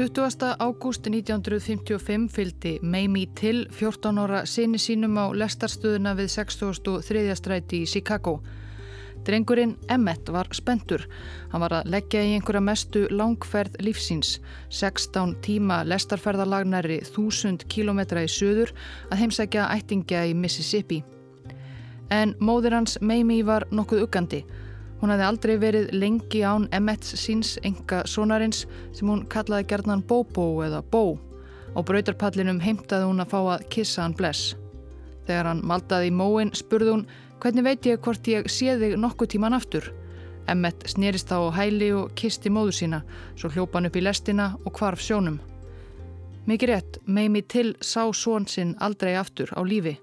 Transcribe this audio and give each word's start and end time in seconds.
20. 0.00 0.56
ágúst 0.58 1.06
1955 1.06 2.28
fylgdi 2.32 2.78
Mamie 2.82 3.26
Till 3.34 3.68
14 3.70 4.18
ára 4.18 4.46
sinni 4.46 4.78
sínum 4.80 5.18
á 5.20 5.28
lestarstöðuna 5.28 6.14
við 6.16 6.30
63. 6.32 7.34
stræti 7.36 7.82
í 7.84 7.86
Chicago. 7.86 8.40
Drengurinn 9.24 9.76
Emmett 9.92 10.32
var 10.32 10.48
spendur. 10.56 11.04
Hann 11.52 11.60
var 11.60 11.74
að 11.82 11.90
leggja 11.92 12.22
í 12.24 12.32
einhverja 12.38 12.64
mestu 12.64 13.02
langferð 13.12 13.76
lífsins, 13.84 14.40
16 14.70 15.36
tíma 15.44 15.82
lestarferðalagnari 15.84 17.02
1000 17.04 17.68
kilometra 17.68 18.24
í 18.24 18.32
söður 18.32 18.72
að 19.10 19.20
heimsækja 19.20 19.68
ættingja 19.68 20.24
í 20.24 20.32
Mississippi. 20.32 21.02
En 22.08 22.32
móður 22.40 22.78
hans 22.78 22.96
Mamie 23.02 23.44
var 23.44 23.68
nokkuð 23.68 24.08
uggandi. 24.08 24.44
Hún 25.00 25.12
hafði 25.14 25.24
aldrei 25.24 25.54
verið 25.56 25.92
lengi 25.96 26.42
án 26.44 26.66
Emmets 26.76 27.14
síns 27.16 27.54
enga 27.64 28.02
sonarins 28.04 28.66
sem 28.92 29.08
hún 29.08 29.24
kallaði 29.32 29.68
gerðnan 29.72 30.04
Bobo 30.06 30.60
eða 30.66 30.82
Bo. 30.92 31.16
Á 31.72 31.80
brautarpallinum 31.86 32.60
heimtaði 32.60 33.08
hún 33.08 33.24
að 33.24 33.32
fá 33.32 33.38
að 33.40 33.64
kissa 33.72 34.04
hann 34.04 34.16
bless. 34.18 34.54
Þegar 35.24 35.48
hann 35.48 35.64
maldaði 35.64 36.10
í 36.10 36.16
móin 36.18 36.52
spurði 36.58 36.92
hún 36.92 37.06
hvernig 37.40 37.64
veit 37.64 37.88
ég 37.88 38.02
hvort 38.04 38.28
ég 38.28 38.50
sé 38.52 38.76
þig 38.76 38.98
nokkuð 39.00 39.32
tíman 39.36 39.56
aftur. 39.56 39.88
Emmet 40.50 40.84
snerist 40.90 41.30
þá 41.30 41.48
á 41.48 41.56
hæli 41.62 41.92
og 41.96 42.12
kisti 42.18 42.52
móðu 42.52 42.74
sína, 42.76 43.00
svo 43.38 43.48
hljópan 43.54 43.88
upp 43.88 43.96
í 43.96 44.04
lestina 44.04 44.50
og 44.64 44.74
kvarf 44.76 45.00
sjónum. 45.04 45.38
Mikið 46.50 46.72
rétt, 46.72 47.00
meimi 47.06 47.40
til 47.46 47.76
sá 47.80 48.10
són 48.16 48.48
sinn 48.50 48.76
aldrei 48.80 49.14
aftur 49.16 49.52
á 49.56 49.60
lífi. 49.64 49.96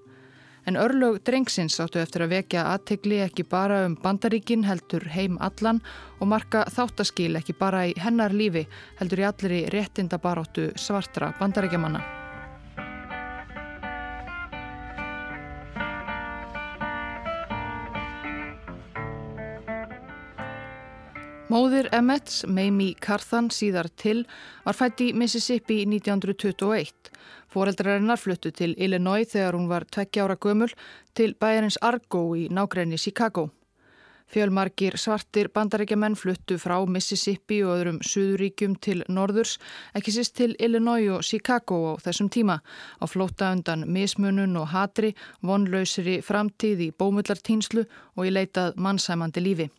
En 0.68 0.76
örlög 0.76 1.22
drengsins 1.24 1.78
áttu 1.80 1.96
eftir 2.02 2.26
að 2.26 2.34
vekja 2.34 2.66
aðtegli 2.74 3.22
ekki 3.24 3.46
bara 3.48 3.78
um 3.86 3.94
bandaríkin 4.02 4.66
heldur 4.68 5.06
heim 5.14 5.38
allan 5.40 5.80
og 6.18 6.28
marka 6.28 6.66
þáttaskil 6.76 7.30
ekki 7.40 7.56
bara 7.56 7.86
í 7.88 7.96
hennar 7.96 8.36
lífi 8.36 8.66
heldur 9.00 9.24
í 9.24 9.28
allir 9.32 9.58
í 9.62 9.64
réttinda 9.72 10.20
baróttu 10.20 10.68
svartra 10.76 11.32
bandaríkjamanna. 11.40 12.17
Móðir 21.48 21.86
Emmets, 21.96 22.42
Mamie 22.44 22.92
Carthan 23.00 23.46
síðar 23.48 23.86
til, 23.96 24.26
var 24.66 24.76
fætt 24.76 25.00
í 25.00 25.06
Mississippi 25.16 25.78
1921 25.88 27.08
Fóreldrar 27.48 28.02
fluttu 28.20 28.50
til 28.52 28.74
Illinois 28.76 29.24
þegar 29.24 29.56
hún 29.56 29.68
var 29.70 29.86
tveggja 29.88 30.26
ára 30.26 30.36
gömul 30.36 30.74
til 31.14 31.32
bæjarins 31.40 31.78
Argo 31.80 32.36
í 32.36 32.50
nákrenni 32.52 32.98
Chicago. 32.98 33.48
Fjölmarkir 34.28 34.98
svartir 35.00 35.48
bandarækjaman 35.48 36.16
fluttu 36.20 36.58
frá 36.60 36.84
Mississippi 36.84 37.62
og 37.64 37.78
öðrum 37.78 38.02
Suðuríkjum 38.04 38.76
til 38.76 39.02
Norðurs, 39.08 39.56
ekki 39.96 40.12
sýst 40.12 40.36
til 40.36 40.54
Illinois 40.60 41.08
og 41.08 41.24
Chicago 41.24 41.96
á 41.96 42.00
þessum 42.04 42.28
tíma, 42.28 42.60
á 43.00 43.04
flóta 43.08 43.54
undan 43.56 43.88
mismunun 43.88 44.60
og 44.60 44.68
hatri, 44.76 45.14
vonlausri 45.40 46.20
framtíð 46.20 46.88
í 46.90 46.92
bómullartínslu 46.92 47.88
og 47.88 48.26
í 48.28 48.36
leitað 48.36 48.76
mannsæmandi 48.76 49.40
lífi. 49.40 49.70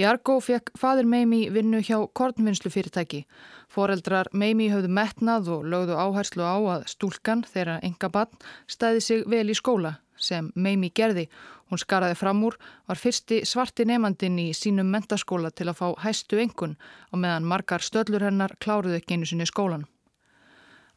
Í 0.00 0.06
Argo 0.08 0.38
fekk 0.40 0.70
fadir 0.80 1.04
Meimi 1.04 1.42
vinnu 1.52 1.82
hjá 1.84 1.98
kornvinnslu 2.16 2.70
fyrirtæki. 2.72 3.26
Foreldrar 3.68 4.30
Meimi 4.32 4.70
höfðu 4.72 4.88
metnað 4.88 5.50
og 5.52 5.66
lögðu 5.68 5.98
áherslu 6.00 6.46
á 6.48 6.56
að 6.76 6.86
stúlkan 6.94 7.44
þeirra 7.44 7.76
enga 7.84 8.08
bann 8.08 8.40
stæði 8.64 9.04
sig 9.04 9.26
vel 9.28 9.44
í 9.52 9.58
skóla 9.58 9.98
sem 10.16 10.48
Meimi 10.56 10.88
gerði. 10.96 11.26
Hún 11.68 11.80
skaraði 11.80 12.16
fram 12.16 12.40
úr, 12.48 12.56
var 12.88 13.00
fyrsti 13.00 13.42
svarti 13.48 13.84
nefandin 13.88 14.40
í 14.40 14.50
sínum 14.56 14.88
mentaskóla 14.92 15.52
til 15.52 15.68
að 15.68 15.80
fá 15.82 15.88
hæstu 16.06 16.40
engun 16.40 16.78
og 17.12 17.20
meðan 17.20 17.48
margar 17.48 17.84
stöllur 17.84 18.24
hennar 18.24 18.56
kláruðu 18.64 18.96
ekki 18.96 19.18
einu 19.18 19.28
sinni 19.28 19.48
skólan. 19.48 19.84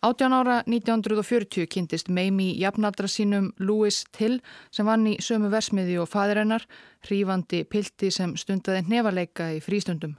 18 0.06 0.34
ára 0.34 0.64
1940 0.68 1.66
kynntist 1.66 2.12
Meimi 2.14 2.52
jafnaldra 2.60 3.08
sínum 3.10 3.48
Louis 3.58 4.04
Till 4.14 4.36
sem 4.70 4.86
vann 4.86 5.08
í 5.10 5.16
sömu 5.18 5.50
versmiði 5.50 5.96
og 5.98 6.12
fadirinnar, 6.12 6.68
hrífandi 7.08 7.64
pilti 7.66 8.12
sem 8.14 8.36
stundaði 8.38 8.84
nefaleika 8.92 9.48
í 9.56 9.64
frístundum. 9.66 10.14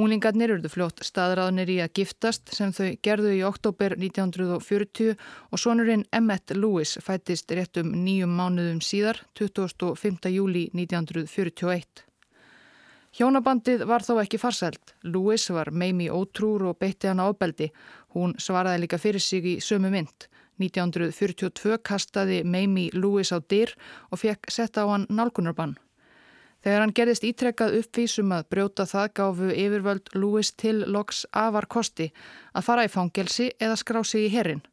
Unglingarnir 0.00 0.54
eruðu 0.54 0.72
fljótt 0.72 1.04
staðræðnir 1.04 1.74
í 1.74 1.76
að 1.84 1.92
giftast 2.00 2.54
sem 2.56 2.72
þau 2.72 2.96
gerðu 3.04 3.34
í 3.36 3.44
oktober 3.44 3.92
1940 3.98 5.12
og 5.52 5.60
sonurinn 5.60 6.06
Emmett 6.08 6.56
Lewis 6.56 6.96
fættist 7.04 7.52
réttum 7.52 7.92
nýjum 8.06 8.32
mánuðum 8.40 8.80
síðar, 8.80 9.20
25. 9.36 10.32
júli 10.32 10.70
1941. 10.72 12.06
Hjónabandið 13.14 13.84
var 13.86 14.02
þó 14.02 14.16
ekki 14.24 14.40
farsælt. 14.42 14.96
Lewis 15.06 15.46
var 15.54 15.68
meimi 15.70 16.08
ótrúr 16.10 16.64
og 16.66 16.80
beitti 16.82 17.06
hann 17.06 17.20
ábeldi. 17.22 17.68
Hún 18.10 18.32
svaraði 18.42 18.80
líka 18.82 18.98
fyrir 18.98 19.22
sig 19.22 19.44
í 19.46 19.52
sömu 19.62 19.92
mynd. 19.92 20.26
1942 20.58 21.78
kastaði 21.86 22.40
meimi 22.42 22.88
Lewis 22.94 23.30
á 23.30 23.38
dyr 23.38 23.70
og 24.10 24.18
fekk 24.18 24.50
setta 24.50 24.82
á 24.82 24.90
hann 24.90 25.06
nálgunarbann. 25.06 25.76
Þegar 26.66 26.82
hann 26.82 26.94
gerðist 26.96 27.26
ítrekkað 27.28 27.76
uppvísum 27.78 28.32
að 28.34 28.48
brjóta 28.50 28.86
það 28.90 29.12
gáfu 29.20 29.50
yfirvöld 29.52 30.10
Lewis 30.16 30.50
til 30.58 30.80
loks 30.82 31.22
afar 31.30 31.68
kosti 31.70 32.08
að 32.50 32.66
fara 32.66 32.86
í 32.88 32.90
fangelsi 32.90 33.52
eða 33.60 33.76
skrá 33.78 34.00
sig 34.02 34.26
í 34.26 34.32
herrin. 34.34 34.64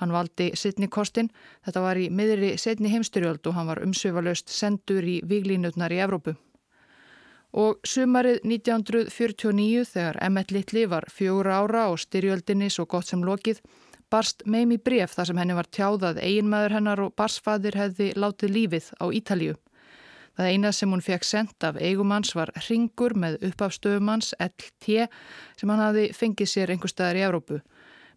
Hann 0.00 0.14
valdi 0.16 0.48
sittni 0.56 0.88
kostin, 0.88 1.28
þetta 1.66 1.84
var 1.84 2.00
í 2.00 2.08
miðri 2.08 2.54
setni 2.56 2.88
heimstyrjöld 2.94 3.44
og 3.44 3.58
hann 3.58 3.68
var 3.68 3.82
umsöfalaust 3.84 4.48
sendur 4.48 5.04
í 5.04 5.18
viglínutnar 5.28 5.92
í 5.92 6.00
Evrópu. 6.00 6.38
Og 7.52 7.82
sumarið 7.84 8.40
1949 8.48 9.84
þegar 9.92 10.18
Emmett 10.24 10.52
Littli 10.54 10.86
var 10.88 11.04
fjóra 11.12 11.58
ára 11.60 11.88
og 11.92 12.00
styrjöldinni 12.00 12.70
svo 12.72 12.86
gott 12.88 13.10
sem 13.10 13.24
lokið 13.24 13.60
barst 14.12 14.44
meim 14.44 14.72
í 14.74 14.78
bref 14.80 15.14
þar 15.16 15.30
sem 15.30 15.40
henni 15.40 15.56
var 15.56 15.68
tjáðað 15.72 16.20
eiginmaður 16.22 16.76
hennar 16.76 17.02
og 17.06 17.14
barsfadir 17.16 17.76
hefði 17.80 18.12
látið 18.16 18.56
lífið 18.56 18.88
á 19.00 19.04
Ítalíu. 19.08 19.58
Það 20.36 20.48
eina 20.48 20.72
sem 20.72 20.92
hún 20.92 21.04
fekk 21.04 21.26
sendt 21.28 21.64
af 21.68 21.76
eigumanns 21.76 22.32
var 22.36 22.52
ringur 22.68 23.12
með 23.12 23.38
uppafstöfumanns 23.50 24.32
LT 24.40 25.08
sem 25.60 25.72
hann 25.72 25.84
hafi 25.84 26.08
fengið 26.16 26.52
sér 26.54 26.72
einhver 26.72 26.92
staðar 26.92 27.20
í 27.20 27.26
Európu. 27.28 27.60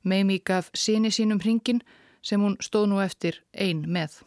Meimi 0.03 0.40
gaf 0.40 0.72
síni 0.72 1.12
sínum 1.12 1.44
ringin 1.44 1.84
sem 2.24 2.41
hún 2.41 2.56
stóð 2.63 2.90
nú 2.94 3.03
eftir 3.03 3.44
ein 3.51 3.84
með. 3.91 4.22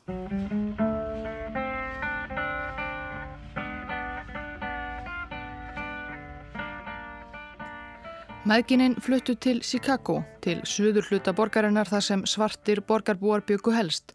Mæðgininn 8.49 8.95
fluttu 9.05 9.35
til 9.37 9.59
Chicago, 9.61 10.23
til 10.41 10.63
suður 10.65 11.05
hluta 11.11 11.35
borgarinnar 11.37 11.89
þar 11.91 12.05
sem 12.07 12.23
svartir 12.25 12.79
borgarbúar 12.81 13.43
byggu 13.45 13.75
helst. 13.77 14.15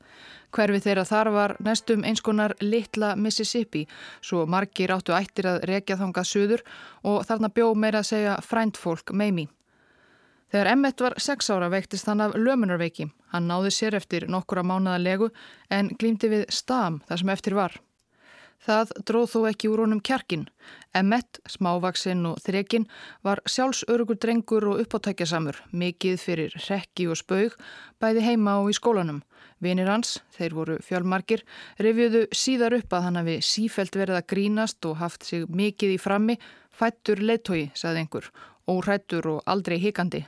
Hverfi 0.50 0.80
þeirra 0.82 1.04
þar 1.06 1.30
var 1.36 1.54
næstum 1.62 2.02
einskonar 2.02 2.56
litla 2.64 3.12
Mississippi, 3.14 3.84
svo 4.26 4.48
margir 4.50 4.96
áttu 4.96 5.14
ættir 5.14 5.52
að 5.52 5.60
rekja 5.70 6.00
þangað 6.02 6.30
suður 6.32 6.66
og 7.04 7.22
þarna 7.30 7.52
bjó 7.54 7.70
meira 7.78 8.02
að 8.02 8.10
segja 8.10 8.40
fræntfólk 8.42 9.14
meimi. 9.14 9.46
Þegar 10.50 10.72
Emmett 10.72 11.06
var 11.06 11.20
sex 11.22 11.54
ára 11.54 11.70
veiktist 11.70 12.10
hann 12.10 12.26
af 12.26 12.34
lömunarveiki. 12.34 13.12
Hann 13.36 13.46
náði 13.52 13.70
sér 13.78 14.02
eftir 14.02 14.26
nokkura 14.26 14.66
mánuða 14.66 14.98
legu 14.98 15.30
en 15.70 15.94
glýmdi 15.94 16.34
við 16.34 16.48
stam 16.50 17.04
þar 17.06 17.22
sem 17.22 17.36
eftir 17.38 17.62
var. 17.62 17.78
Það 18.64 18.92
dróð 19.10 19.28
þó 19.34 19.40
ekki 19.50 19.70
úr 19.74 19.82
honum 19.84 20.00
kjarkin. 20.00 20.46
Emmett, 20.96 21.42
smávaksinn 21.52 22.24
og 22.30 22.40
þrekinn, 22.46 22.86
var 23.26 23.42
sjálfsörugur 23.50 24.20
drengur 24.24 24.70
og 24.72 24.80
uppáttækjasamur, 24.86 25.60
mikið 25.76 26.16
fyrir 26.22 26.56
rekki 26.70 27.10
og 27.12 27.20
spaug, 27.20 27.58
bæði 28.00 28.24
heima 28.30 28.60
og 28.62 28.72
í 28.72 28.78
skólanum. 28.78 29.22
Vinir 29.64 29.92
hans, 29.92 30.18
þeir 30.36 30.56
voru 30.56 30.78
fjálmarkir, 30.84 31.44
revjuðu 31.80 32.26
síðar 32.36 32.78
upp 32.80 32.96
að 32.96 33.08
hann 33.08 33.20
hafi 33.20 33.38
sífelt 33.44 33.96
verið 34.00 34.20
að 34.22 34.30
grínast 34.32 34.88
og 34.88 35.00
haft 35.04 35.28
sig 35.28 35.48
mikið 35.48 35.98
í 35.98 36.00
frammi, 36.00 36.38
fættur 36.72 37.20
leittói, 37.20 37.70
sagði 37.76 38.04
einhver, 38.06 38.32
órættur 38.68 39.28
og 39.36 39.44
aldrei 39.46 39.80
hikandi. 39.84 40.24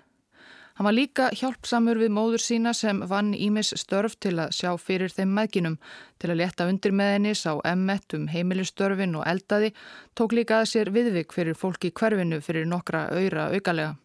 Hann 0.75 0.89
var 0.89 0.95
líka 0.95 1.29
hjálpsamur 1.31 1.95
við 2.01 2.09
móður 2.11 2.41
sína 2.43 2.73
sem 2.75 2.97
vann 3.07 3.31
Ímis 3.33 3.69
störf 3.79 4.17
til 4.19 4.33
að 4.43 4.51
sjá 4.57 4.73
fyrir 4.75 5.13
þeim 5.15 5.31
meðginum, 5.37 5.77
til 6.19 6.33
að 6.33 6.41
leta 6.41 6.67
undir 6.67 6.91
með 6.91 7.11
henni, 7.13 7.31
sá 7.31 7.53
emmett 7.63 8.15
um 8.17 8.25
heimilistörfin 8.27 9.15
og 9.15 9.23
eldaði, 9.23 9.71
tók 10.19 10.35
líka 10.35 10.59
að 10.59 10.71
sér 10.73 10.91
viðvik 10.91 11.31
fyrir 11.31 11.55
fólki 11.55 11.93
hverfinu 11.95 12.41
fyrir 12.43 12.67
nokkra 12.67 13.07
öyra 13.15 13.53
augalega. 13.55 13.95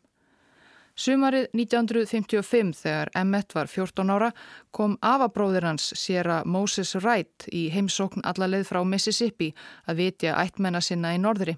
Sumarið 1.01 1.49
1955 1.57 2.75
þegar 2.83 3.11
Emmett 3.17 3.55
var 3.57 3.71
14 3.73 4.11
ára 4.13 4.31
kom 4.71 4.99
afabróðir 5.01 5.65
hans 5.65 5.87
sér 5.97 6.29
að 6.29 6.51
Moses 6.55 6.93
Wright 6.99 7.47
í 7.51 7.69
heimsókn 7.73 8.23
allarleið 8.23 8.67
frá 8.69 8.83
Mississippi 8.85 9.49
að 9.89 10.05
vitja 10.05 10.37
ættmenna 10.43 10.83
sinna 10.85 11.15
í 11.17 11.23
norðri. 11.23 11.57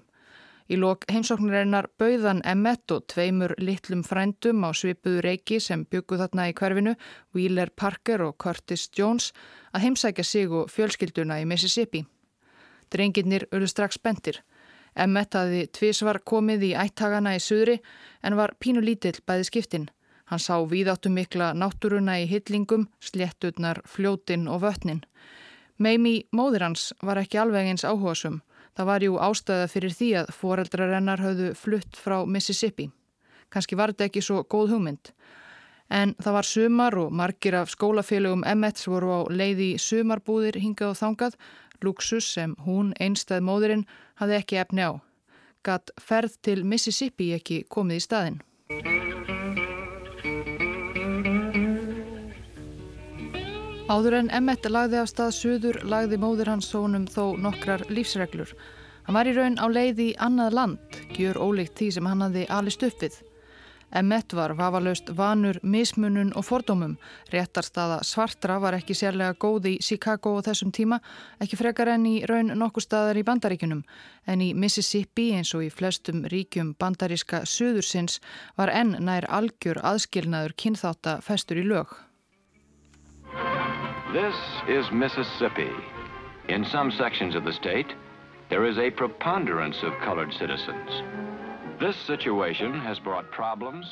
Í 0.73 0.77
lok 0.81 1.03
heimsóknarinnar 1.11 1.85
bauðan 2.01 2.39
Emmett 2.49 2.89
og 2.95 3.03
tveimur 3.11 3.51
litlum 3.61 3.99
frændum 4.07 4.63
á 4.65 4.73
svipuðu 4.73 5.19
reiki 5.21 5.59
sem 5.61 5.83
byggu 5.85 6.17
þarna 6.17 6.47
í 6.49 6.53
hverfinu, 6.57 6.93
Wheeler 7.35 7.69
Parker 7.69 8.23
og 8.25 8.39
Curtis 8.41 8.87
Jones, 8.97 9.27
að 9.69 9.83
heimsækja 9.85 10.25
sig 10.25 10.49
og 10.49 10.71
fjölskylduna 10.73 11.37
í 11.43 11.45
Mississippi. 11.45 12.01
Drengirnir 12.89 13.45
eru 13.51 13.67
strax 13.69 13.99
bentir. 14.01 14.39
Emmett 14.97 15.37
hafi 15.37 15.67
tvísvar 15.77 16.23
komið 16.25 16.65
í 16.71 16.73
ættagana 16.85 17.35
í 17.37 17.43
suðri 17.43 17.77
en 18.23 18.37
var 18.39 18.55
pínu 18.57 18.81
lítill 18.81 19.19
bæði 19.27 19.45
skiptin. 19.51 19.85
Hann 20.31 20.41
sá 20.41 20.57
víðáttu 20.57 21.11
mikla 21.13 21.51
náttúruna 21.53 22.17
í 22.23 22.25
hyllingum, 22.31 22.87
sléttutnar, 22.97 23.83
fljótin 23.85 24.49
og 24.49 24.63
vötnin. 24.65 25.03
Meimi 25.77 26.23
móðir 26.33 26.65
hans 26.65 26.93
var 27.03 27.21
ekki 27.21 27.37
alveg 27.37 27.69
eins 27.69 27.85
áhugasum. 27.85 28.41
Það 28.73 28.89
var 28.89 29.05
jú 29.05 29.17
ástæða 29.21 29.69
fyrir 29.69 29.93
því 29.93 30.09
að 30.23 30.33
foreldrarennar 30.33 31.21
höfðu 31.21 31.53
flutt 31.57 31.97
frá 31.99 32.23
Mississippi. 32.25 32.89
Kanski 33.53 33.77
var 33.77 33.93
þetta 33.93 34.07
ekki 34.09 34.23
svo 34.25 34.41
góð 34.49 34.73
hugmynd. 34.73 35.11
En 35.93 36.15
það 36.17 36.37
var 36.37 36.49
sumar 36.49 36.97
og 36.97 37.13
margir 37.13 37.57
af 37.59 37.69
skólafélögum 37.69 38.45
Emmets 38.49 38.87
voru 38.89 39.13
á 39.13 39.21
leiði 39.29 39.75
sumarbúðir 39.77 40.57
hingað 40.63 40.95
og 40.95 40.99
þangað, 41.01 41.37
luxus 41.85 42.31
sem 42.33 42.55
hún, 42.65 42.95
einstað 42.97 43.45
móðurinn, 43.45 43.85
hafði 44.17 44.39
ekki 44.39 44.61
efni 44.63 44.89
á. 44.89 44.91
Gatt 45.63 45.93
ferð 46.01 46.39
til 46.41 46.63
Mississippi 46.65 47.33
ekki 47.37 47.63
komið 47.69 48.01
í 48.01 48.05
staðin. 48.07 48.41
Áður 53.91 54.15
en 54.15 54.29
Emmett 54.31 54.63
lagði 54.71 54.95
af 55.01 55.09
stað 55.11 55.33
söður 55.35 55.77
lagði 55.83 56.15
móður 56.15 56.53
hans 56.53 56.69
sónum 56.71 57.03
þó 57.03 57.35
nokkrar 57.35 57.81
lífsreglur. 57.91 58.53
Hann 59.03 59.17
var 59.17 59.27
í 59.27 59.33
raun 59.35 59.57
á 59.59 59.67
leið 59.67 59.97
í 59.99 60.05
annað 60.23 60.55
land, 60.55 60.99
gjör 61.17 61.35
ólíkt 61.43 61.75
því 61.81 61.89
sem 61.91 62.07
hann 62.07 62.23
hafði 62.23 62.45
alist 62.47 62.85
uppið. 62.87 63.17
Emmett 63.93 64.33
var 64.33 64.53
vafalaust 64.55 65.11
vanur, 65.17 65.59
mismunun 65.61 66.31
og 66.39 66.47
fordómum. 66.47 66.93
Réttarstaða 67.35 67.99
svartra 68.07 68.55
var 68.63 68.79
ekki 68.79 68.95
sérlega 68.95 69.35
góð 69.35 69.67
í 69.73 69.75
Chicago 69.83 70.37
á 70.39 70.47
þessum 70.47 70.71
tíma, 70.71 71.01
ekki 71.43 71.59
frekar 71.59 71.91
enn 71.97 72.07
í 72.07 72.15
raun 72.23 72.55
nokkur 72.55 72.87
staðar 72.87 73.19
í 73.19 73.25
bandaríkunum. 73.27 73.83
En 74.25 74.41
í 74.41 74.53
Mississippi 74.55 75.33
eins 75.35 75.51
og 75.59 75.67
í 75.67 75.69
flestum 75.69 76.23
ríkjum 76.31 76.71
bandaríska 76.79 77.43
söðursins 77.43 78.21
var 78.55 78.71
enn 78.71 78.95
nær 79.03 79.27
algjör 79.27 79.83
aðskilnaður 79.83 80.55
kynþátt 80.55 81.13
að 81.17 81.23
festur 81.27 81.59
í 81.59 81.67
lög. 81.67 81.93
This 84.13 84.35
is 84.67 84.85
Mississippi. 84.91 85.71
In 86.47 86.63
some 86.65 86.91
sections 86.91 87.33
of 87.33 87.43
the 87.45 87.51
state, 87.51 87.87
there 88.51 88.63
is 88.69 88.77
a 88.77 88.91
preponderance 88.91 89.81
of 89.81 89.91
colored 90.05 90.31
citizens. 90.33 90.89
This 91.79 91.95
situation 92.05 92.79
has 92.79 92.99
brought 92.99 93.31
problems. 93.31 93.85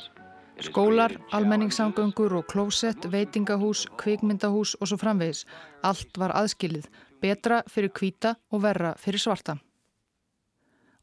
Skólar, 0.60 1.10
almenningssangöngur 1.32 2.36
og 2.38 2.46
klósett, 2.46 3.10
veitingahús, 3.10 3.88
kvikmyndahús 3.98 4.76
og 4.80 4.92
svo 4.92 5.00
framvegis. 5.02 5.42
Allt 5.82 6.14
var 6.14 6.30
aðskilið, 6.38 6.86
betra 7.18 7.64
fyrir 7.66 7.90
kvíta 7.90 8.36
og 8.52 8.62
verra 8.62 8.94
fyrir 8.94 9.18
svarta. 9.18 9.58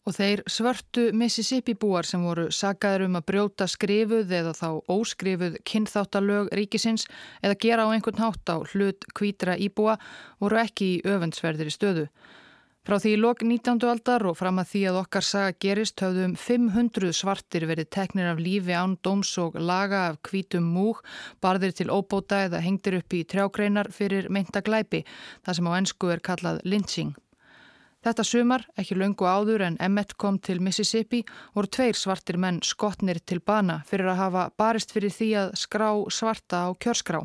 Og 0.07 0.15
þeir 0.15 0.41
svörtu 0.49 1.09
Mississippi 1.13 1.75
búar 1.77 2.07
sem 2.07 2.23
voru 2.23 2.47
sagaður 2.55 3.05
um 3.09 3.19
að 3.19 3.27
brjóta 3.29 3.67
skrifuð 3.69 4.31
eða 4.39 4.55
þá 4.57 4.69
óskrifuð 4.89 5.59
kynþáttalög 5.67 6.49
ríkisins 6.55 7.05
eða 7.43 7.59
gera 7.61 7.85
á 7.85 7.91
einhvern 7.93 8.23
hátt 8.23 8.49
á 8.49 8.57
hlut 8.71 9.05
kvítra 9.13 9.59
íbúa 9.59 9.99
voru 10.39 10.61
ekki 10.63 10.93
í 10.95 11.01
öfundsverðir 11.05 11.69
í 11.69 11.75
stöðu. 11.75 12.07
Frá 12.87 12.95
því 12.97 13.11
í 13.13 13.17
lok 13.19 13.43
19. 13.45 13.83
aldar 13.85 14.23
og 14.25 14.37
fram 14.39 14.57
að 14.61 14.69
því 14.71 14.79
að 14.89 14.95
okkar 15.03 15.25
saga 15.27 15.55
gerist 15.61 16.01
höfðum 16.01 16.31
500 16.39 17.11
svartir 17.13 17.67
verið 17.69 17.91
teknir 17.93 18.31
af 18.31 18.41
lífi 18.41 18.73
án 18.73 18.95
dóms 19.05 19.35
og 19.43 19.59
laga 19.61 20.07
af 20.07 20.17
kvítum 20.25 20.71
múg, 20.73 21.03
barðir 21.43 21.75
til 21.77 21.91
óbóta 21.93 22.45
eða 22.47 22.63
hengtir 22.65 22.97
upp 23.03 23.13
í 23.13 23.25
trjákreinar 23.29 23.91
fyrir 23.93 24.31
meinta 24.33 24.65
glæpi, 24.65 25.03
það 25.45 25.59
sem 25.59 25.69
á 25.69 25.71
ennsku 25.75 26.13
er 26.15 26.23
kallað 26.23 26.63
lynching. 26.65 27.13
Þetta 27.99 28.23
sumar, 28.23 28.63
ekki 28.79 28.95
löngu 28.95 29.27
áður 29.27 29.65
en 29.65 29.77
Emmett 29.83 30.13
kom 30.15 30.37
til 30.39 30.61
Mississippi, 30.63 31.19
voru 31.51 31.67
tveir 31.67 31.97
svartir 31.99 32.37
menn 32.39 32.61
skotnir 32.63 33.19
til 33.19 33.41
bana 33.43 33.81
fyrir 33.89 34.07
að 34.13 34.21
hafa 34.21 34.43
barist 34.55 34.93
fyrir 34.95 35.11
því 35.11 35.27
að 35.41 35.51
skrá 35.59 35.89
svarta 36.07 36.61
á 36.63 36.69
kjörskrá. 36.79 37.19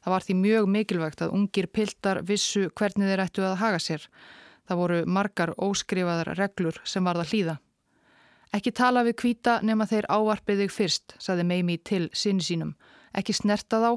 Það 0.00 0.14
var 0.14 0.24
því 0.24 0.38
mjög 0.40 0.70
mikilvægt 0.72 1.22
að 1.26 1.36
ungir 1.36 1.68
piltar 1.68 2.22
vissu 2.24 2.70
hvernig 2.72 3.10
þeir 3.10 3.24
ættu 3.26 3.44
að 3.44 3.60
haga 3.60 3.82
sér. 3.82 4.08
Það 4.66 4.80
voru 4.80 4.98
margar 5.06 5.52
óskrifaðar 5.60 6.32
reglur 6.38 6.80
sem 6.84 7.04
varða 7.04 7.28
hlýða. 7.28 7.58
Ekki 8.56 8.72
tala 8.72 9.02
við 9.04 9.18
kvíta 9.20 9.58
nema 9.66 9.84
þeir 9.90 10.08
ávarpið 10.08 10.62
þig 10.62 10.72
fyrst, 10.72 11.16
saði 11.20 11.44
Meimi 11.44 11.76
til 11.76 12.06
sinni 12.16 12.46
sínum. 12.46 12.72
Ekki 13.12 13.34
snerta 13.36 13.82
þá, 13.82 13.90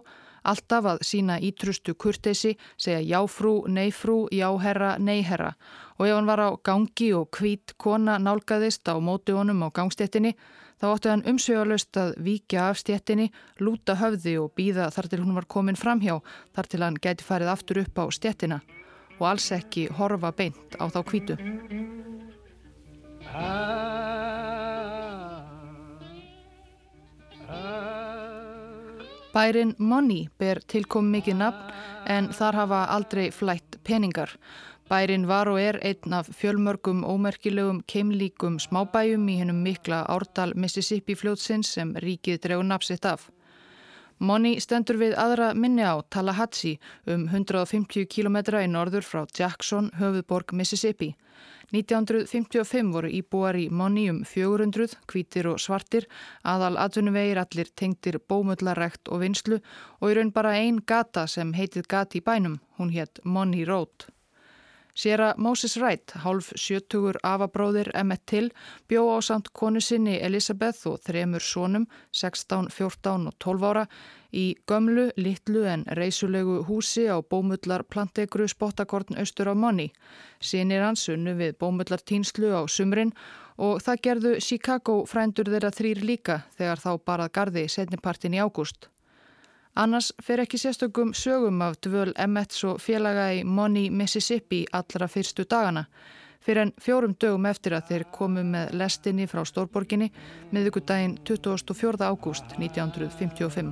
Alltaf 0.44 0.86
að 0.86 1.04
sína 1.06 1.40
ítrustu 1.42 1.96
kurtesi, 1.96 2.56
segja 2.78 3.02
jáfrú, 3.02 3.66
neifrú, 3.68 4.28
jáherra, 4.32 4.98
neiherra 5.00 5.54
og 6.00 6.08
ef 6.08 6.16
hann 6.16 6.30
var 6.30 6.40
á 6.40 6.50
gangi 6.64 7.12
og 7.14 7.28
hvít 7.36 7.76
kona 7.78 8.18
nálgæðist 8.20 8.88
á 8.88 8.96
móti 9.04 9.36
honum 9.36 9.68
á 9.68 9.70
gangstéttinni 9.70 10.36
þá 10.80 10.86
óttu 10.94 11.12
hann 11.12 11.26
umsvegalust 11.28 11.98
að 12.00 12.16
víkja 12.24 12.70
af 12.70 12.80
stéttinni, 12.80 13.30
lúta 13.60 13.98
höfði 14.00 14.38
og 14.40 14.54
býða 14.56 14.88
þar 14.96 15.12
til 15.12 15.24
hún 15.26 15.36
var 15.36 15.48
komin 15.52 15.80
framhjá 15.80 16.20
þar 16.56 16.72
til 16.72 16.84
hann 16.86 17.02
gæti 17.04 17.28
farið 17.28 17.54
aftur 17.54 17.84
upp 17.84 18.00
á 18.00 18.06
stéttina 18.16 18.62
og 19.20 19.26
alls 19.34 19.52
ekki 19.52 19.90
horfa 20.00 20.32
beint 20.32 20.80
á 20.80 20.88
þá 20.88 21.02
hvítu. 21.04 21.36
Bærin 29.34 29.76
Money 29.78 30.26
ber 30.42 30.58
tilkom 30.66 31.12
mikið 31.14 31.36
nafn 31.38 31.74
en 32.10 32.32
þar 32.34 32.56
hafa 32.64 32.80
aldrei 32.96 33.28
flætt 33.30 33.78
peningar. 33.86 34.32
Bærin 34.90 35.28
var 35.30 35.52
og 35.52 35.60
er 35.62 35.78
einn 35.86 36.14
af 36.18 36.32
fjölmörgum 36.34 37.04
ómerkilegum 37.06 37.84
keimlíkum 37.86 38.58
smábæjum 38.58 39.28
í 39.30 39.36
hennum 39.38 39.62
mikla 39.62 40.02
árdal 40.10 40.56
Mississippi 40.56 41.14
fljótsins 41.14 41.70
sem 41.78 41.94
ríkið 41.94 42.42
dregu 42.42 42.64
napsitt 42.66 43.06
af. 43.06 43.30
Money 44.20 44.58
stendur 44.60 44.98
við 44.98 45.14
aðra 45.14 45.54
minni 45.54 45.86
á 45.86 46.02
Tallahassee 46.10 46.80
um 47.06 47.28
150 47.30 48.10
km 48.10 48.42
í 48.58 48.66
norður 48.68 49.06
frá 49.06 49.28
Jackson, 49.30 49.92
höfuðborg 50.02 50.52
Mississippi. 50.58 51.14
1955 51.72 52.94
voru 52.94 53.10
íbúar 53.14 53.58
í 53.60 53.68
Monni 53.70 54.08
um 54.10 54.24
400, 54.26 54.96
hvítir 55.10 55.50
og 55.52 55.60
svartir, 55.62 56.08
aðal 56.44 56.80
atvinnuvegir 56.82 57.42
allir 57.42 57.70
tengtir 57.78 58.20
bómullarækt 58.30 59.12
og 59.14 59.22
vinslu 59.24 59.60
og 60.00 60.08
í 60.10 60.16
raun 60.18 60.34
bara 60.34 60.56
einn 60.58 60.82
gata 60.82 61.28
sem 61.28 61.54
heitið 61.54 61.90
gati 61.90 62.22
í 62.22 62.26
bænum, 62.26 62.58
hún 62.78 62.94
hétt 62.96 63.22
Monni 63.24 63.66
Road. 65.00 65.10
Sera 65.10 65.34
Moses 65.38 65.78
Wright, 65.78 66.12
hálf 66.12 66.52
sjötugur 66.56 67.18
afabróðir 67.24 67.92
Emmett 67.96 68.26
Till, 68.26 68.52
bjó 68.88 69.08
á 69.16 69.22
samt 69.22 69.48
konu 69.54 69.80
sinni 69.80 70.20
Elisabeth 70.20 70.88
og 70.88 71.00
þremur 71.00 71.40
sónum, 71.40 71.88
16, 72.12 72.70
14 72.70 73.28
og 73.28 73.34
12 73.40 73.64
ára, 73.64 73.88
í 74.34 74.56
gömlu, 74.68 75.10
litlu 75.16 75.64
en 75.66 75.86
reysulegu 75.88 76.66
húsi 76.68 77.08
á 77.08 77.18
bómullar 77.22 77.84
plantegru 77.84 78.48
spottakorn 78.48 79.18
austur 79.18 79.48
á 79.48 79.56
Monni. 79.56 79.92
Sinir 80.42 80.84
hans 80.84 81.08
unnu 81.10 81.34
við 81.34 81.58
bómullar 81.58 82.04
tínslu 82.04 82.52
á 82.52 82.68
sumrin 82.68 83.14
og 83.58 83.82
það 83.82 84.04
gerðu 84.04 84.40
Chicago 84.40 85.06
frændur 85.06 85.50
þeirra 85.50 85.72
þrýr 85.72 86.04
líka 86.04 86.42
þegar 86.58 86.80
þá 86.80 86.92
barað 87.06 87.32
gardi 87.32 87.68
setnipartin 87.68 88.36
í 88.36 88.44
ágúst. 88.44 88.90
Annars 89.80 90.10
fer 90.20 90.42
ekki 90.44 90.58
sérstökum 90.60 91.14
sögum 91.16 91.62
af 91.64 91.78
dvöl 91.80 92.10
Emmets 92.20 92.66
og 92.68 92.82
félaga 92.84 93.30
í 93.32 93.46
Money, 93.48 93.88
Mississippi 93.88 94.66
allra 94.76 95.08
fyrstu 95.08 95.46
dagana. 95.48 95.86
Fyrir 96.44 96.66
en 96.66 96.74
fjórum 96.84 97.14
dögum 97.16 97.48
eftir 97.48 97.78
að 97.78 97.88
þeir 97.88 98.06
komu 98.12 98.44
með 98.44 98.74
lestinni 98.76 99.28
frá 99.32 99.46
Stórborginni 99.48 100.10
miðugudaginn 100.52 101.16
24. 101.24 101.96
ágúst 102.12 102.60
1955. 102.60 103.72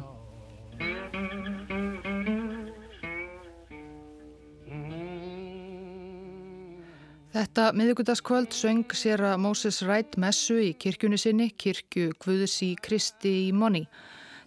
Þetta 7.35 7.71
miðugudagskvöld 7.75 8.55
söng 8.55 8.95
sér 8.95 9.27
að 9.33 9.41
Moses 9.43 9.83
Wright 9.83 10.15
messu 10.15 10.55
í 10.69 10.71
kirkjunni 10.79 11.19
sinni, 11.19 11.51
kirkju 11.51 12.13
Guðs 12.23 12.61
í 12.63 12.77
Kristi 12.79 13.41
í 13.49 13.51
Money. 13.51 13.91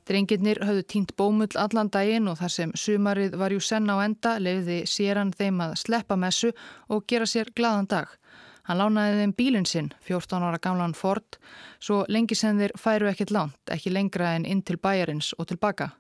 Drengirnir 0.08 0.60
höfðu 0.64 0.84
tínt 0.88 1.12
bómull 1.16 1.56
allan 1.60 1.90
daginn 1.92 2.28
og 2.30 2.38
þar 2.40 2.54
sem 2.54 2.72
sumarið 2.74 3.36
var 3.40 3.52
jú 3.52 3.60
senn 3.60 3.90
á 3.92 3.96
enda 4.04 4.38
leiði 4.40 4.82
séran 4.88 5.32
þeim 5.36 5.60
að 5.66 5.76
sleppa 5.82 6.16
messu 6.16 6.52
og 6.88 7.04
gera 7.06 7.28
sér 7.28 7.52
gladan 7.54 7.90
dag. 7.90 8.08
Hann 8.68 8.78
lánaði 8.78 9.20
þeim 9.20 9.32
bílinn 9.36 9.66
sinn, 9.66 9.88
14 10.06 10.44
ára 10.46 10.58
gamlan 10.62 10.94
Ford, 10.94 11.38
svo 11.82 12.04
lengi 12.08 12.36
sem 12.38 12.58
þeir 12.58 12.76
færu 12.78 13.08
ekkert 13.10 13.32
langt, 13.34 13.60
ekki 13.66 13.90
lengra 13.90 14.34
en 14.36 14.46
inn 14.46 14.62
til 14.62 14.78
bæjarins 14.78 15.32
og 15.38 15.48
tilbaka. 15.50 15.90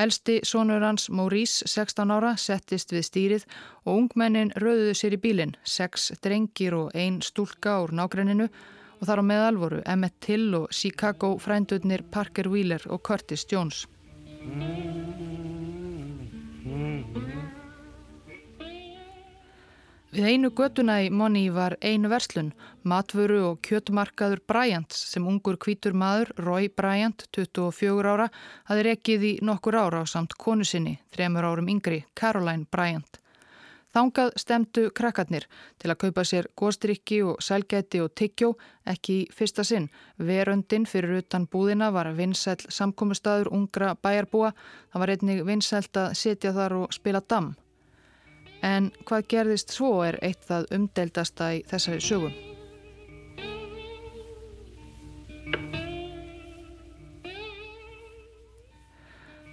Elsti 0.00 0.40
sonur 0.46 0.80
hans, 0.80 1.10
Maurice, 1.10 1.66
16 1.68 2.10
ára, 2.14 2.32
settist 2.40 2.92
við 2.94 3.06
stýrið 3.06 3.46
og 3.84 3.96
ungmennin 3.98 4.52
rauðuðu 4.56 4.94
sér 4.96 5.16
í 5.16 5.20
bílinn, 5.20 5.56
sex 5.64 6.10
drengir 6.24 6.76
og 6.78 6.94
ein 6.96 7.20
stúlka 7.22 7.80
úr 7.84 7.92
nágrenninu 7.92 8.48
og 9.00 9.08
þar 9.08 9.22
á 9.22 9.24
meðal 9.24 9.60
voru 9.60 9.80
Emmett 9.88 10.20
Till 10.20 10.52
og 10.56 10.68
Chicago 10.76 11.34
frændurnir 11.40 12.04
Parker 12.12 12.48
Wheeler 12.52 12.84
og 12.92 13.02
Curtis 13.02 13.46
Jones. 13.50 13.86
Við 20.10 20.26
einu 20.26 20.48
götuna 20.50 20.96
í 21.04 21.10
Monni 21.14 21.44
var 21.54 21.76
einu 21.86 22.08
verslun, 22.10 22.48
matvöru 22.82 23.44
og 23.52 23.60
kjötmarkaður 23.62 24.40
Bryant 24.50 24.90
sem 24.90 25.28
ungur 25.30 25.54
kvítur 25.54 25.94
maður, 25.94 26.32
Roy 26.42 26.66
Bryant, 26.66 27.28
24 27.30 28.10
ára, 28.10 28.26
hafi 28.66 28.86
rekið 28.88 29.26
í 29.28 29.32
nokkur 29.46 29.78
ára 29.78 30.02
á 30.02 30.10
samt 30.10 30.34
konu 30.34 30.66
sinni, 30.66 30.96
þremur 31.14 31.46
árum 31.52 31.70
yngri, 31.70 32.02
Caroline 32.18 32.66
Bryant. 32.66 33.19
Þángað 33.90 34.36
stemdu 34.38 34.84
krakkarnir 34.94 35.46
til 35.82 35.90
að 35.90 35.98
kaupa 36.04 36.24
sér 36.26 36.46
góstrykki 36.58 37.22
og 37.26 37.40
selgæti 37.42 38.02
og 38.04 38.12
tyggjó, 38.14 38.52
ekki 38.86 39.16
í 39.22 39.24
fyrsta 39.34 39.64
sinn. 39.66 39.88
Veröndin 40.18 40.86
fyrir 40.86 41.24
utan 41.24 41.48
búðina 41.50 41.90
var 41.94 42.12
vinsæl 42.14 42.60
samkómustadur 42.68 43.50
ungra 43.50 43.96
bæjarbúa, 43.98 44.52
það 44.92 45.04
var 45.04 45.14
einnig 45.16 45.42
vinsælt 45.48 46.02
að 46.04 46.14
setja 46.22 46.54
þar 46.54 46.76
og 46.84 46.94
spila 46.94 47.22
damm. 47.26 47.56
En 48.62 48.92
hvað 49.08 49.26
gerðist 49.34 49.74
svo 49.74 50.04
er 50.04 50.20
eitt 50.22 50.46
það 50.46 50.70
umdeldasta 50.76 51.54
í 51.56 51.64
þessari 51.66 52.04
sögum. 52.04 52.49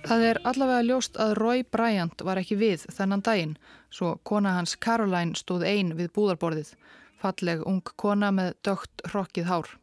Það 0.07 0.21
er 0.23 0.37
allavega 0.47 0.83
ljóst 0.87 1.17
að 1.19 1.33
Roy 1.35 1.63
Bryant 1.67 2.21
var 2.23 2.39
ekki 2.39 2.55
við 2.55 2.85
þennan 2.95 3.23
daginn, 3.27 3.57
svo 3.91 4.13
kona 4.23 4.53
hans 4.55 4.77
Caroline 4.79 5.35
stóð 5.35 5.65
einn 5.67 5.89
við 5.97 6.13
búðarborðið, 6.15 6.69
falleg 7.19 7.65
ung 7.67 7.81
kona 7.99 8.29
með 8.31 8.53
dögt 8.63 9.03
hrokkið 9.11 9.49
hár. 9.49 9.73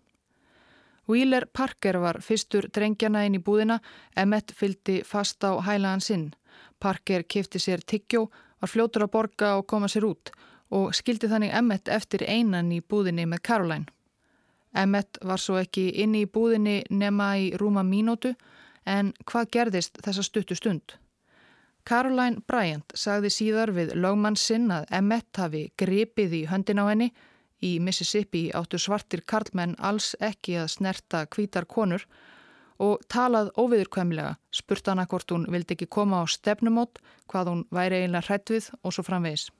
Wheeler 1.05 1.45
Parker 1.53 1.99
var 2.01 2.23
fyrstur 2.25 2.71
drengjana 2.73 3.27
inn 3.29 3.37
í 3.37 3.43
búðina, 3.45 3.83
Emmett 4.17 4.55
fyldi 4.57 5.03
fast 5.05 5.45
á 5.45 5.61
hælaðan 5.61 6.07
sinn. 6.07 6.25
Parker 6.81 7.29
kifti 7.29 7.61
sér 7.61 7.85
tyggjó 7.85 8.31
var 8.33 8.73
fljótur 8.73 9.05
að 9.05 9.13
borga 9.19 9.53
og 9.59 9.69
koma 9.69 9.93
sér 9.93 10.09
út 10.09 10.33
og 10.73 10.97
skildi 10.97 11.29
þannig 11.29 11.53
Emmett 11.53 11.93
eftir 11.93 12.25
einan 12.25 12.73
í 12.73 12.81
búðinni 12.81 13.29
með 13.29 13.45
Caroline. 13.45 13.93
Emmett 14.73 15.21
var 15.21 15.37
svo 15.39 15.61
ekki 15.61 15.91
inni 16.01 16.25
í 16.25 16.33
búðinni 16.33 16.81
nema 16.89 17.35
í 17.37 17.53
rúma 17.61 17.85
mínótu 17.85 18.33
en 18.87 19.13
hvað 19.25 19.51
gerðist 19.57 19.99
þessa 20.05 20.25
stuttu 20.27 20.57
stund? 20.59 20.97
Caroline 21.85 22.41
Bryant 22.49 22.95
sagði 22.97 23.31
síðar 23.31 23.75
við 23.77 23.93
lögmann 23.95 24.39
sinn 24.41 24.71
að 24.73 24.87
Emmett 24.99 25.37
hafi 25.37 25.67
gripið 25.77 26.39
í 26.41 26.45
höndin 26.49 26.81
á 26.81 26.89
henni 26.89 27.11
í 27.65 27.75
Mississippi 27.81 28.47
áttu 28.57 28.81
svartir 28.81 29.25
karlmenn 29.29 29.77
alls 29.79 30.15
ekki 30.21 30.57
að 30.63 30.71
snerta 30.77 31.25
kvítar 31.27 31.69
konur 31.69 32.07
og 32.83 33.05
talað 33.13 33.53
óviðurkvæmlega, 33.61 34.35
spurt 34.51 34.89
hana 34.91 35.05
hvort 35.07 35.31
hún 35.31 35.45
vildi 35.53 35.77
ekki 35.77 35.87
koma 35.87 36.23
á 36.23 36.27
stefnumót, 36.27 36.99
hvað 37.31 37.51
hún 37.51 37.63
væri 37.71 38.01
eiginlega 38.01 38.27
hrætt 38.29 38.51
við 38.51 38.71
og 38.83 38.97
svo 38.97 39.05
framvegis. 39.07 39.51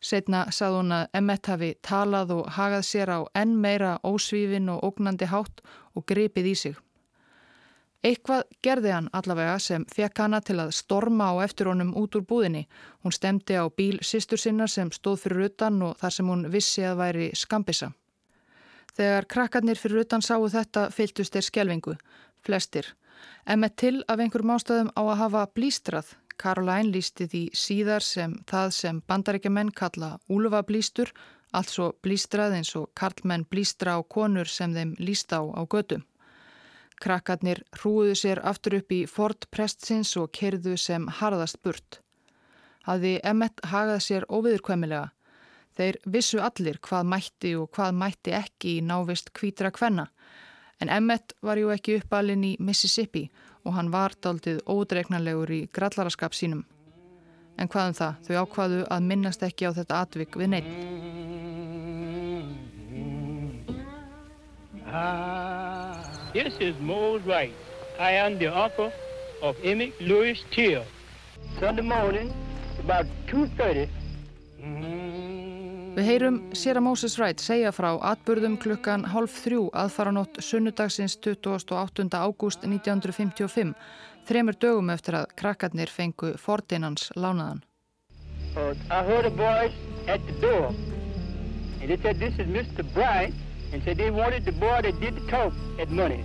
Setna 0.00 0.46
sað 0.52 0.76
hún 0.78 0.92
að 0.96 1.08
Emmett 1.20 1.48
hafi 1.48 1.70
talað 1.84 2.34
og 2.36 2.46
hagað 2.56 2.84
sér 2.88 3.14
á 3.16 3.20
enn 3.36 3.56
meira 3.60 3.98
ósvífin 4.04 4.70
og 4.72 4.84
ógnandi 4.90 5.28
hátt 5.28 5.60
og 5.94 6.06
gripið 6.08 6.52
í 6.52 6.54
sig. 6.56 6.76
Eitthvað 8.00 8.46
gerði 8.64 8.92
hann 8.94 9.08
allavega 9.12 9.58
sem 9.60 9.82
fekk 9.92 10.22
hana 10.22 10.38
til 10.40 10.56
að 10.62 10.70
storma 10.72 11.26
á 11.36 11.44
eftir 11.44 11.68
honum 11.68 11.90
út 12.00 12.16
úr 12.16 12.24
búðinni. 12.24 12.62
Hún 13.04 13.12
stemdi 13.12 13.58
á 13.60 13.68
bíl 13.68 13.98
sýstur 14.00 14.40
sinna 14.40 14.68
sem 14.72 14.88
stóð 14.88 15.26
fyrir 15.26 15.50
utan 15.50 15.82
og 15.84 15.98
þar 16.00 16.16
sem 16.16 16.30
hún 16.32 16.46
vissi 16.48 16.86
að 16.88 16.96
væri 17.02 17.28
skambisa. 17.36 17.90
Þegar 18.96 19.28
krakkarnir 19.28 19.76
fyrir 19.76 20.06
utan 20.06 20.24
sáu 20.24 20.48
þetta 20.48 20.88
fyltust 20.96 21.36
þeir 21.36 21.46
skjelvingu 21.50 21.96
flestir. 22.40 22.88
En 23.44 23.60
með 23.60 23.76
til 23.82 23.96
af 24.08 24.16
einhverjum 24.18 24.56
ástöðum 24.56 24.92
á 24.96 25.02
að 25.04 25.20
hafa 25.20 25.46
blístrað. 25.54 26.16
Caroline 26.40 26.88
lísti 26.94 27.26
því 27.28 27.42
síðar 27.52 28.00
sem 28.00 28.38
það 28.48 28.70
sem 28.72 29.02
bandaríkjaman 29.04 29.74
kalla 29.76 30.14
úlufa 30.32 30.62
blístur, 30.64 31.12
altså 31.52 31.92
blístrað 32.00 32.56
eins 32.56 32.72
og 32.80 32.88
karlmenn 32.96 33.44
blístra 33.44 33.98
á 33.98 34.00
konur 34.00 34.48
sem 34.48 34.72
þeim 34.72 34.96
líst 34.96 35.36
á 35.36 35.44
á 35.44 35.60
götu. 35.68 36.00
Krakkarnir 37.00 37.62
hrúðu 37.78 38.14
sér 38.18 38.40
aftur 38.44 38.76
upp 38.80 38.92
í 38.92 39.04
Ford 39.08 39.46
Prestsins 39.50 40.12
og 40.20 40.30
kerðu 40.36 40.76
sem 40.76 41.06
harðast 41.20 41.60
burt. 41.64 42.00
Hafði 42.84 43.18
Emmett 43.24 43.60
hagað 43.72 44.02
sér 44.04 44.26
óviðurkvæmilega. 44.28 45.08
Þeir 45.76 45.96
vissu 46.12 46.40
allir 46.44 46.80
hvað 46.84 47.08
mætti 47.08 47.54
og 47.56 47.70
hvað 47.76 47.96
mætti 47.96 48.34
ekki 48.36 48.76
í 48.78 48.84
návist 48.84 49.32
kvítra 49.36 49.70
kvenna. 49.72 50.10
En 50.80 50.88
Emmett 50.92 51.32
var 51.40 51.60
ju 51.60 51.70
ekki 51.72 51.98
uppalinn 52.00 52.44
í 52.44 52.56
Mississippi 52.60 53.28
og 53.64 53.76
hann 53.76 53.92
var 53.92 54.16
daldið 54.20 54.60
ódreiknarlegur 54.68 55.50
í 55.52 55.62
grallaraskap 55.72 56.36
sínum. 56.36 56.64
En 57.60 57.68
hvað 57.68 57.90
um 57.90 57.96
það? 58.00 58.20
Þau 58.26 58.36
ákvaðu 58.44 58.84
að 58.88 59.08
minnast 59.08 59.42
ekki 59.44 59.68
á 59.68 59.76
þetta 59.76 60.00
atvik 60.04 60.36
við 60.40 60.48
neitt. 60.56 60.72
This 66.32 66.54
is 66.60 66.76
Mose 66.78 67.22
Wright. 67.26 67.52
I 67.98 68.12
am 68.12 68.38
the 68.38 68.46
uncle 68.46 68.92
of 69.42 69.56
Emmett 69.64 70.00
Lewis 70.00 70.44
Till. 70.52 70.84
Sunday 71.58 71.82
morning, 71.82 72.32
about 72.78 73.06
2.30, 73.26 73.88
Við 75.96 76.06
heyrum 76.06 76.36
Sera 76.54 76.78
Moses 76.80 77.18
Wright 77.18 77.42
segja 77.42 77.72
frá 77.74 77.96
atburðum 78.12 78.54
klukkan 78.62 79.02
half 79.10 79.34
þrjú 79.42 79.64
aðfaranótt 79.74 80.38
sunnudagsins 80.38 81.18
28. 81.18 82.06
ágúst 82.14 82.62
1955, 82.62 83.74
þremur 84.30 84.60
dögum 84.62 84.94
eftir 84.94 85.18
að 85.18 85.34
krakkarnir 85.34 85.90
fengu 85.90 86.36
fordinans 86.38 87.10
lánaðan. 87.18 87.64
I 88.54 89.02
heard 89.02 89.26
a 89.26 89.34
voice 89.34 89.74
at 90.06 90.22
the 90.30 90.38
door 90.38 90.70
and 91.80 91.90
they 91.90 91.98
said 91.98 92.20
this 92.20 92.38
is 92.38 92.46
Mr. 92.46 92.86
Bright 92.94 93.34
and 93.72 93.82
said 93.84 93.96
they 93.96 94.10
wanted 94.10 94.44
the 94.44 94.52
boy 94.52 94.80
that 94.82 95.00
did 95.00 95.14
the 95.14 95.30
talk 95.30 95.52
at 95.80 95.90
money. 95.90 96.24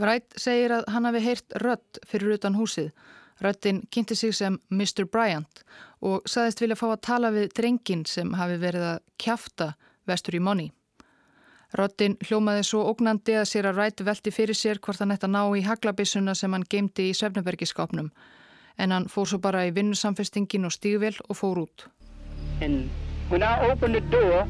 Wright 0.00 0.24
segir 0.40 0.72
að 0.72 0.88
hann 0.88 1.04
hafi 1.04 1.20
heyrt 1.24 1.56
rött 1.60 2.00
fyrir 2.08 2.36
utan 2.38 2.56
húsið. 2.56 2.90
Röttin 3.40 3.82
kynnti 3.92 4.16
sig 4.16 4.34
sem 4.34 4.58
Mr. 4.70 5.04
Bryant 5.04 5.62
og 6.00 6.24
saðist 6.28 6.60
vilja 6.60 6.76
fá 6.76 6.90
að 6.90 7.02
tala 7.04 7.30
við 7.32 7.52
drengin 7.56 8.04
sem 8.08 8.32
hafi 8.36 8.58
verið 8.60 8.86
að 8.94 9.00
kjafta 9.20 9.72
vestur 10.08 10.36
í 10.36 10.42
monni. 10.44 10.70
Rottin 11.76 12.16
hljómaði 12.26 12.64
svo 12.66 12.82
ógnandi 12.90 13.36
að 13.38 13.48
sér 13.52 13.68
að 13.70 13.76
Wright 13.78 14.00
velti 14.04 14.32
fyrir 14.34 14.58
sér 14.58 14.80
hvort 14.82 15.00
hann 15.00 15.14
ætti 15.14 15.28
að 15.28 15.36
ná 15.36 15.42
í 15.56 15.62
haglabissuna 15.62 16.34
sem 16.34 16.52
hann 16.52 16.66
geymdi 16.66 17.10
í 17.10 17.16
Svefnabergiskápnum. 17.16 18.10
En 18.80 18.90
hann 18.96 19.06
fór 19.12 19.28
svo 19.28 19.38
bara 19.38 19.66
í 19.68 19.74
vinnusamfestingin 19.76 20.66
og 20.66 20.74
stígvel 20.74 21.14
og 21.28 21.36
fór 21.36 21.62
út. 21.62 21.86
And 22.60 22.90
when 23.30 23.42
I 23.42 23.70
opened 23.70 23.94
the 23.94 24.00
door, 24.10 24.48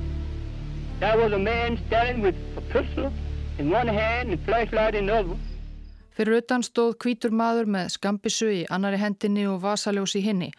Fyrir 6.11 6.37
utan 6.37 6.65
stóð 6.67 6.91
kvítur 7.01 7.33
maður 7.33 7.71
með 7.73 7.87
skambissu 7.95 8.49
í 8.53 8.61
annari 8.69 9.01
hendinni 9.01 9.47
og 9.49 9.63
vasaljós 9.63 10.17
í 10.21 10.23
hinni. 10.27 10.51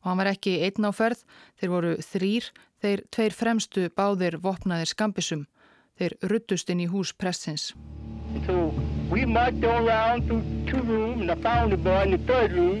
Og 0.00 0.08
hann 0.08 0.20
var 0.22 0.30
ekki 0.32 0.54
einn 0.64 0.88
á 0.88 0.92
ferð, 0.96 1.20
þeir 1.60 1.72
voru 1.74 1.92
þrýr, 2.00 2.48
þeir 2.80 3.04
tveir 3.12 3.36
fremstu 3.36 3.88
báðir 3.92 4.38
vopnaðir 4.40 4.88
skambissum. 4.88 5.44
Þeir 6.00 6.16
ruttust 6.32 6.72
inn 6.72 6.80
í 6.80 6.88
hús 6.88 7.12
pressins. 7.12 7.74
So 8.46 8.72
we 9.12 9.26
marched 9.26 9.64
on 9.68 9.84
around 9.84 10.24
through 10.26 10.44
two 10.64 10.80
rooms 10.88 11.20
and 11.20 11.30
I 11.30 11.36
found 11.44 11.72
the 11.72 11.76
boy 11.76 12.02
in 12.08 12.12
the 12.12 12.24
third 12.24 12.52
room 12.52 12.80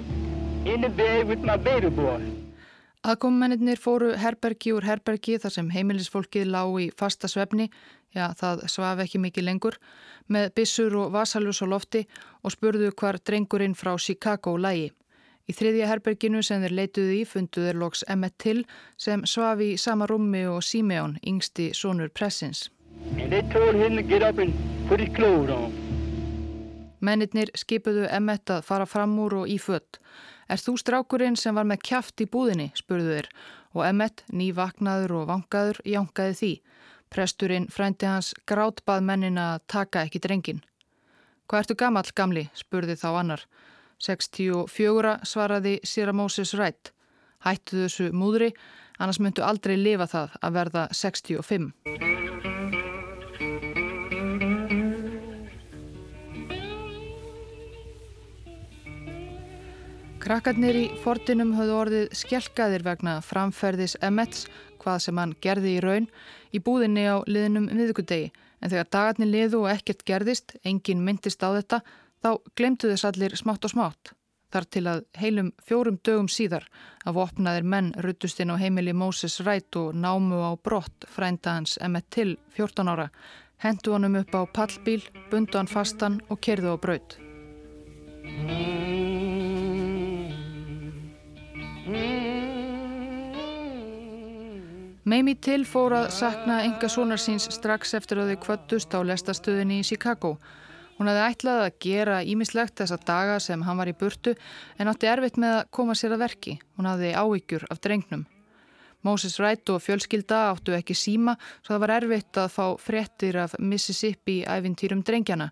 Aðkommennir 3.00 3.78
fóru 3.80 4.10
herbergi 4.20 4.74
úr 4.76 4.84
herbergi 4.84 5.38
þar 5.40 5.52
sem 5.54 5.68
heimilisfólkið 5.72 6.50
lág 6.52 6.74
í 6.82 6.88
fasta 6.92 7.30
svefni, 7.32 7.70
já 8.12 8.26
það 8.36 8.66
svaf 8.68 9.00
ekki 9.00 9.20
mikið 9.24 9.46
lengur, 9.46 9.78
með 10.28 10.50
bissur 10.58 10.96
og 11.00 11.14
vasaljus 11.14 11.62
á 11.64 11.66
lofti 11.72 12.02
og 12.44 12.52
spurðu 12.52 12.90
hvar 12.92 13.16
drengurinn 13.24 13.72
frá 13.72 13.94
Chicago 13.96 14.58
lægi. 14.60 14.90
Í 15.48 15.54
þriðja 15.56 15.88
herberginu 15.88 16.42
sem 16.44 16.60
þeir 16.60 16.74
leituði 16.76 17.14
í 17.22 17.24
fundu 17.26 17.64
þeir 17.64 17.78
loks 17.80 18.04
Emmett 18.06 18.36
Till 18.38 18.66
sem 19.00 19.24
svaf 19.24 19.62
í 19.64 19.70
sama 19.80 20.04
rúmi 20.06 20.44
og 20.46 20.60
Simeon, 20.62 21.16
yngsti 21.24 21.70
sonur 21.74 22.12
pressins. 22.12 22.68
Mennirnir 27.00 27.50
skipuðu 27.56 28.04
Emmett 28.12 28.52
að 28.52 28.66
fara 28.68 28.86
fram 28.86 29.16
úr 29.24 29.40
og 29.40 29.48
í 29.48 29.56
fött. 29.56 29.96
Er 30.50 30.58
þú 30.58 30.74
strákurinn 30.80 31.36
sem 31.38 31.54
var 31.54 31.66
með 31.68 31.84
kjaft 31.86 32.22
í 32.24 32.26
búðinni, 32.26 32.72
spurðu 32.74 33.14
þeir 33.14 33.28
og 33.70 33.84
Emmett, 33.86 34.24
nývaknaður 34.34 35.20
og 35.20 35.28
vangaður, 35.28 35.78
jánkaði 35.86 36.36
því. 36.40 36.52
Presturinn 37.10 37.68
frændi 37.70 38.08
hans 38.10 38.32
grátbað 38.50 39.06
mennina 39.06 39.46
að 39.54 39.64
taka 39.70 40.04
ekki 40.06 40.22
drengin. 40.22 40.62
Hvað 41.50 41.64
ertu 41.64 41.76
gammal, 41.78 42.06
gamli, 42.14 42.48
spurði 42.54 42.98
þá 42.98 43.08
annar. 43.22 43.44
64 44.02 45.16
svaraði 45.26 45.78
Sira 45.84 46.14
Moses 46.14 46.54
Wright. 46.56 46.92
Hættu 47.46 47.84
þessu 47.84 48.10
múðri, 48.10 48.50
annars 48.98 49.20
myndu 49.22 49.46
aldrei 49.46 49.76
lifa 49.78 50.10
það 50.10 50.40
að 50.40 50.58
verða 50.58 50.88
65. 50.94 52.19
Krakkarnir 60.30 60.76
í 60.78 60.82
fortinum 61.02 61.56
höfðu 61.58 61.72
orðið 61.74 62.12
skjelkaðir 62.14 62.84
vegna 62.86 63.16
framferðis 63.26 63.96
Emmets, 63.98 64.44
hvað 64.78 65.00
sem 65.02 65.18
hann 65.18 65.32
gerði 65.42 65.72
í 65.72 65.80
raun, 65.82 66.04
í 66.54 66.60
búðinni 66.62 67.02
á 67.10 67.18
liðnum 67.26 67.64
miðugudegi. 67.66 68.28
En 68.62 68.70
þegar 68.70 68.86
dagarnir 68.94 69.26
liðu 69.32 69.64
og 69.64 69.72
ekkert 69.72 70.04
gerðist, 70.06 70.54
enginn 70.62 71.02
myndist 71.02 71.42
á 71.42 71.50
þetta, 71.56 71.80
þá 72.22 72.30
glemtu 72.54 72.92
þess 72.92 73.08
allir 73.10 73.34
smátt 73.40 73.66
og 73.66 73.72
smátt. 73.74 74.12
Þar 74.54 74.68
til 74.70 74.84
að 74.92 75.02
heilum 75.18 75.48
fjórum 75.66 75.98
dögum 75.98 76.30
síðar 76.30 76.68
af 77.02 77.18
opnaðir 77.18 77.66
menn 77.66 77.90
ruttust 77.98 78.38
inn 78.38 78.54
á 78.54 78.62
heimili 78.62 78.94
Moses 78.94 79.40
Wright 79.42 79.80
og 79.82 79.98
námu 79.98 80.44
á 80.46 80.54
brott 80.54 81.08
frænda 81.10 81.56
hans 81.58 81.74
Emmett 81.82 82.06
Till 82.14 82.36
14 82.54 82.86
ára, 82.86 83.08
hendu 83.66 83.98
honum 83.98 84.22
upp 84.22 84.30
á 84.38 84.46
pallbíl, 84.46 85.02
bundu 85.26 85.58
hann 85.58 85.66
fastan 85.66 86.22
og 86.30 86.38
kerðu 86.38 86.70
á 86.70 86.82
braut. 86.86 87.18
Meimi 95.04 95.34
Till 95.34 95.64
fór 95.64 95.94
að 95.96 96.10
sakna 96.12 96.62
enga 96.64 96.88
sonar 96.88 97.20
síns 97.20 97.48
strax 97.54 97.94
eftir 97.96 98.20
að 98.20 98.34
þau 98.34 98.40
kvöttust 98.46 98.92
á 98.92 99.00
lestastöðinni 99.00 99.80
í 99.80 99.86
Chicago 99.86 100.36
Hún 101.00 101.08
hefði 101.08 101.20
ætlað 101.32 101.58
að 101.64 101.76
gera 101.80 102.16
ímislegt 102.28 102.74
þessa 102.76 102.98
daga 103.08 103.38
sem 103.40 103.62
hann 103.64 103.78
var 103.80 103.88
í 103.88 103.94
burtu 103.96 104.34
en 104.76 104.90
átti 104.90 105.08
erfitt 105.08 105.38
með 105.40 105.54
að 105.54 105.70
koma 105.72 105.94
sér 105.96 106.12
að 106.12 106.26
verki. 106.26 106.52
Hún 106.76 106.88
hafði 106.90 107.14
áhyggjur 107.16 107.62
af 107.72 107.80
drengnum. 107.80 108.26
Moses 109.00 109.38
Wright 109.40 109.72
og 109.72 109.80
fjölskylda 109.80 110.42
áttu 110.50 110.74
ekki 110.76 110.92
síma 110.92 111.38
svo 111.62 111.70
það 111.70 111.80
var 111.86 111.94
erfitt 111.94 112.40
að 112.42 112.52
fá 112.52 112.66
frettir 112.84 113.38
af 113.40 113.54
Mississippi 113.56 114.42
æfintýrum 114.44 115.00
drengjana. 115.00 115.48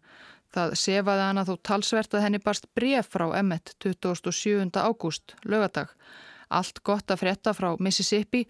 Það 0.53 0.77
sefaði 0.83 1.25
hana 1.31 1.47
þó 1.49 1.55
talsvert 1.71 2.19
að 2.19 2.27
henni 2.27 2.45
barst 2.45 2.69
bref 2.77 3.09
frá 3.17 3.31
Emmet 3.41 3.73
27. 3.81 4.69
ágúst, 4.77 5.33
lögadag. 5.49 5.97
Allt 6.49 6.83
gott 6.85 7.11
að 7.11 7.23
fretta 7.23 7.55
frá 7.57 7.75
Mississippi 7.81 8.45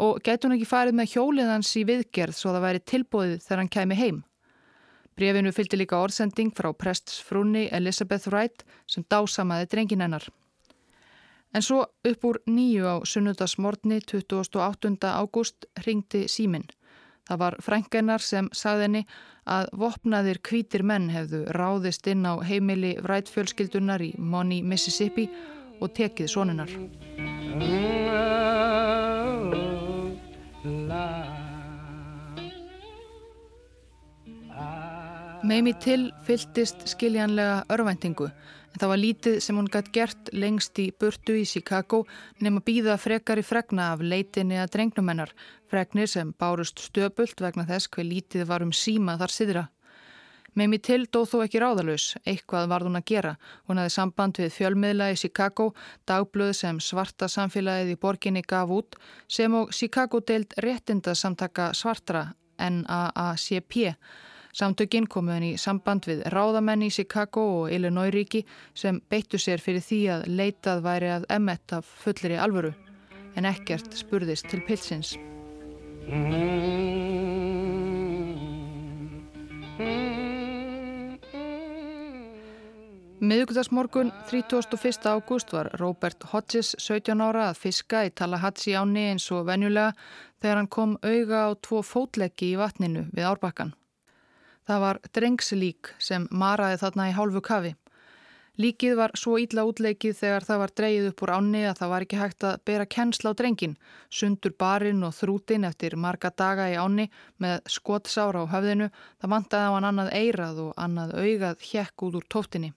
og 0.00 0.20
gæti 0.24 0.46
hún 0.46 0.56
ekki 0.56 0.68
farið 0.68 0.98
með 0.98 1.14
hjóliðans 1.14 1.72
í 1.76 1.86
viðgerð 1.88 2.36
svo 2.36 2.52
það 2.54 2.66
væri 2.66 2.84
tilbúið 2.92 3.34
þegar 3.44 3.62
hann 3.62 3.72
kæmi 3.76 3.98
heim. 3.98 4.20
Brefinu 5.16 5.52
fylgdi 5.52 5.76
líka 5.76 6.00
orðsending 6.00 6.54
frá 6.56 6.70
prestsfrúni 6.72 7.66
Elizabeth 7.70 8.30
Wright 8.32 8.64
sem 8.88 9.04
dásamaði 9.12 9.68
drengin 9.74 10.00
hennar. 10.00 10.24
En 11.52 11.60
svo 11.60 11.82
upp 12.08 12.24
úr 12.24 12.38
nýju 12.48 12.88
á 12.88 12.96
sunnudasmortni 13.04 14.00
28. 14.00 14.96
ágúst 15.12 15.68
ringdi 15.84 16.24
símin. 16.28 16.64
Það 17.28 17.38
var 17.38 17.56
frængennar 17.62 18.24
sem 18.24 18.48
sagði 18.56 18.86
henni 18.86 19.02
að 19.46 19.68
vopnaðir 19.78 20.40
kvítir 20.42 20.82
menn 20.82 21.10
hefðu 21.12 21.44
ráðist 21.54 22.08
inn 22.08 22.24
á 22.24 22.40
heimili 22.40 22.96
Wright 23.04 23.28
fjölskyldunar 23.30 24.02
í 24.02 24.14
Money, 24.18 24.62
Mississippi 24.62 25.28
og 25.82 25.92
tekið 25.98 26.30
sonunar. 26.30 26.70
Meimi 35.42 35.72
til 35.82 36.12
fylltist 36.22 36.86
skiljanlega 36.86 37.64
örvæntingu 37.74 38.28
en 38.72 38.80
það 38.80 38.90
var 38.92 39.00
lítið 39.00 39.38
sem 39.44 39.58
hún 39.58 39.68
gætt 39.72 39.90
gert 39.92 40.30
lengst 40.32 40.78
í 40.80 40.86
burtu 40.96 41.34
í 41.36 41.44
Chicago 41.48 42.04
nema 42.40 42.62
býða 42.64 42.96
frekar 43.00 43.40
í 43.40 43.44
fregna 43.44 43.90
af 43.92 44.04
leitinni 44.06 44.56
að 44.60 44.72
drengnumennar, 44.76 45.34
fregnir 45.68 46.08
sem 46.08 46.32
bárust 46.38 46.80
stöpult 46.80 47.42
vegna 47.44 47.66
þess 47.68 47.90
hver 47.92 48.08
lítið 48.08 48.46
var 48.48 48.64
um 48.64 48.72
síma 48.72 49.18
þar 49.20 49.34
siðra. 49.36 49.64
Meimi 50.54 50.76
til 50.84 51.06
dóð 51.08 51.30
þó 51.30 51.36
ekki 51.46 51.60
ráðalus, 51.62 52.06
eitthvað 52.28 52.66
var 52.68 52.84
hún 52.84 52.98
að 52.98 53.06
gera. 53.08 53.30
Hún 53.68 53.80
hafði 53.80 53.94
samband 53.94 54.40
við 54.42 54.50
fjölmiðla 54.52 55.06
í 55.14 55.16
Chicago, 55.16 55.70
dagblöð 56.08 56.52
sem 56.58 56.80
svarta 56.80 57.28
samfélagið 57.32 57.94
í 57.94 58.00
borginni 58.02 58.42
gaf 58.44 58.74
út, 58.76 58.98
sem 59.28 59.54
og 59.56 59.72
Chicago 59.72 60.20
deild 60.20 60.52
réttinda 60.60 61.16
samtaka 61.16 61.70
svartra 61.72 62.26
NAACP. 62.60 63.96
Samtökinn 64.52 65.08
komu 65.08 65.32
henni 65.32 65.54
í 65.54 65.60
samband 65.60 66.04
við 66.10 66.26
ráðamenn 66.34 66.84
í 66.84 66.92
Chicago 66.92 67.46
og 67.62 67.72
Illinois 67.72 68.12
ríki 68.12 68.44
sem 68.76 69.00
beittu 69.08 69.40
sér 69.40 69.64
fyrir 69.64 69.80
því 69.80 70.04
að 70.18 70.30
leitað 70.36 70.84
væri 70.84 71.12
að 71.16 71.28
emmett 71.32 71.78
af 71.80 71.88
fullri 72.04 72.36
alvöru 72.36 72.74
en 73.36 73.48
ekkert 73.48 73.96
spurðist 73.96 74.52
til 74.52 74.60
pilsins. 74.68 75.16
Miðugudagsmorgun 83.22 84.08
31. 84.26 85.06
ágúst 85.06 85.52
var 85.54 85.68
Robert 85.78 86.24
Hodges 86.32 86.72
17 86.78 87.20
ára 87.22 87.44
að 87.52 87.60
fiska 87.60 88.00
í 88.02 88.08
Tallahatsi 88.10 88.72
áni 88.74 89.04
eins 89.12 89.28
og 89.30 89.44
venjulega 89.46 89.92
þegar 90.42 90.58
hann 90.58 90.68
kom 90.76 90.96
auga 91.06 91.44
á 91.46 91.50
tvo 91.62 91.84
fótleggi 91.86 92.48
í 92.50 92.56
vatninu 92.58 93.04
við 93.14 93.28
árbakkan. 93.30 93.70
Það 94.66 94.82
var 94.86 95.00
drengslík 95.14 95.92
sem 96.02 96.26
maraði 96.34 96.82
þarna 96.82 97.08
í 97.12 97.14
hálfu 97.20 97.44
kafi. 97.46 97.72
Líkið 98.58 98.98
var 98.98 99.14
svo 99.14 99.38
ítla 99.38 99.68
útleikið 99.70 100.18
þegar 100.18 100.48
það 100.50 100.62
var 100.64 100.76
dreyið 100.82 101.08
upp 101.12 101.22
úr 101.22 101.34
ánni 101.38 101.62
að 101.70 101.78
það 101.78 101.94
var 101.94 102.08
ekki 102.08 102.20
hægt 102.24 102.50
að 102.50 102.60
bera 102.66 102.90
kennsla 102.98 103.30
á 103.30 103.38
drengin, 103.38 103.78
sundur 104.10 104.58
barinn 104.58 105.06
og 105.06 105.14
þrútin 105.14 105.70
eftir 105.70 105.94
marga 105.94 106.34
daga 106.34 106.72
í 106.74 106.74
ánni 106.74 107.06
með 107.38 107.62
skotsára 107.70 108.42
á 108.42 108.50
höfðinu, 108.58 108.90
það 109.22 109.36
vantaði 109.38 109.70
á 109.70 109.74
hann 109.78 109.90
annað 109.94 110.14
eirað 110.18 110.62
og 110.66 110.74
annað 110.74 111.18
augað 111.22 111.68
hjekk 111.70 112.10
út 112.10 112.18
úr 112.18 112.26
tóftinni. 112.26 112.74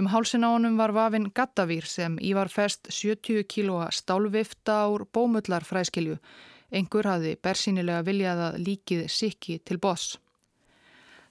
Um 0.00 0.06
hálsin 0.08 0.46
á 0.48 0.56
honum 0.56 0.78
var 0.80 0.94
vafinn 0.96 1.28
gattavír 1.36 1.84
sem 1.84 2.14
ívar 2.24 2.48
fest 2.48 2.88
70 2.88 3.44
kílóa 3.44 3.90
stálvifta 3.92 4.72
ár 4.88 5.02
bómullar 5.12 5.64
fræskilju. 5.64 6.16
Engur 6.72 7.04
hafi 7.04 7.34
bersýnilega 7.36 8.06
viljað 8.06 8.40
að 8.46 8.56
líkið 8.64 9.02
sikki 9.12 9.58
til 9.58 9.76
boss. 9.76 10.16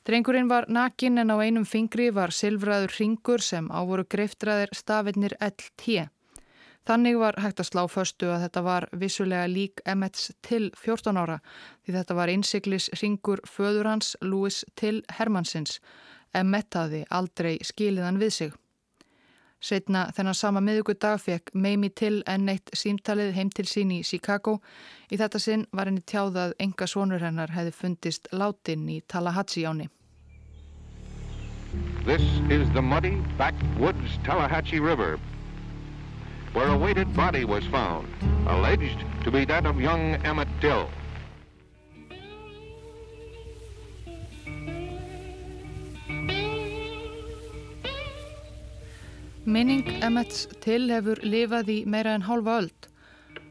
Drengurinn 0.06 0.52
var 0.52 0.70
nakin 0.70 1.18
en 1.18 1.34
á 1.34 1.38
einum 1.42 1.66
fingri 1.66 2.12
var 2.14 2.30
silfraður 2.30 2.94
ringur 3.00 3.42
sem 3.42 3.72
ávoru 3.74 4.06
greiftraðir 4.06 4.70
stafinnir 4.78 5.34
LT. 5.42 6.06
Þannig 6.86 7.18
var 7.18 7.42
hægt 7.42 7.64
að 7.64 7.70
slá 7.72 7.84
förstu 7.90 8.30
að 8.30 8.44
þetta 8.46 8.62
var 8.70 8.88
vissulega 8.94 9.50
lík 9.50 9.82
Emmets 9.86 10.30
til 10.46 10.70
14 10.78 11.18
ára 11.18 11.40
því 11.86 11.98
þetta 11.98 12.20
var 12.22 12.30
innsiklis 12.30 12.92
ringur 13.02 13.42
föður 13.50 13.90
hans 13.90 14.14
Louis 14.22 14.62
til 14.76 15.02
Hermansins. 15.18 15.80
Emmet 16.34 16.74
hafi 16.76 17.04
aldrei 17.10 17.58
skiliðan 17.64 18.20
við 18.22 18.34
sig. 18.34 18.58
Setna 19.60 20.06
þennan 20.16 20.38
sama 20.40 20.62
miðugudag 20.64 21.20
fekk 21.20 21.52
Meimi 21.54 21.90
til 21.92 22.22
enn 22.32 22.48
eitt 22.48 22.72
símtalið 22.72 23.34
heim 23.36 23.50
til 23.52 23.66
sín 23.68 23.92
í 23.92 24.04
Chicago. 24.08 24.60
Í 25.12 25.20
þetta 25.20 25.42
sinn 25.44 25.66
var 25.76 25.90
henni 25.90 26.06
tjáðað 26.08 26.56
enga 26.64 26.88
sonur 26.88 27.26
hennar 27.26 27.52
hefði 27.52 27.76
fundist 27.76 28.30
látin 28.32 28.88
í 28.88 29.02
Tallahatsi 29.08 29.66
áni. 29.68 29.90
This 32.06 32.24
is 32.50 32.70
the 32.74 32.82
muddy 32.82 33.18
backwoods 33.38 34.16
Tallahatchie 34.24 34.80
River 34.80 35.20
where 36.54 36.70
a 36.70 36.78
weighted 36.78 37.16
body 37.16 37.46
was 37.46 37.64
found, 37.66 38.08
alleged 38.48 39.06
to 39.24 39.32
be 39.32 39.46
that 39.46 39.66
of 39.66 39.80
young 39.80 40.16
Emmett 40.26 40.48
Till. 40.62 40.90
Minning 49.50 49.88
Emmets 50.06 50.44
til 50.62 50.92
hefur 50.94 51.18
lifað 51.26 51.72
í 51.74 51.78
meira 51.90 52.12
en 52.14 52.22
hálfa 52.28 52.60
öld. 52.60 52.88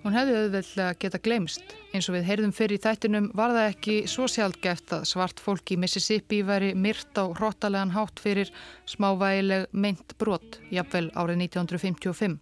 Hún 0.05 0.15
hefði 0.15 0.37
auðveldlega 0.45 0.95
geta 1.03 1.19
glemst. 1.25 1.75
Eins 1.91 2.07
og 2.07 2.15
við 2.15 2.29
heyrðum 2.29 2.53
fyrir 2.55 2.79
þættinum 2.85 3.27
var 3.35 3.51
það 3.57 3.71
ekki 3.73 3.97
svo 4.07 4.29
sjálfgeft 4.31 4.95
að 4.95 5.09
svart 5.11 5.43
fólk 5.43 5.75
í 5.75 5.81
Mississippi 5.83 6.45
væri 6.47 6.71
myrt 6.79 7.19
á 7.19 7.27
hróttalegan 7.27 7.97
hátt 7.97 8.23
fyrir 8.23 8.53
smávægileg 8.87 9.67
meint 9.73 10.15
brot, 10.23 10.61
jafnvel 10.71 11.09
árið 11.19 11.43
1955. 11.49 12.39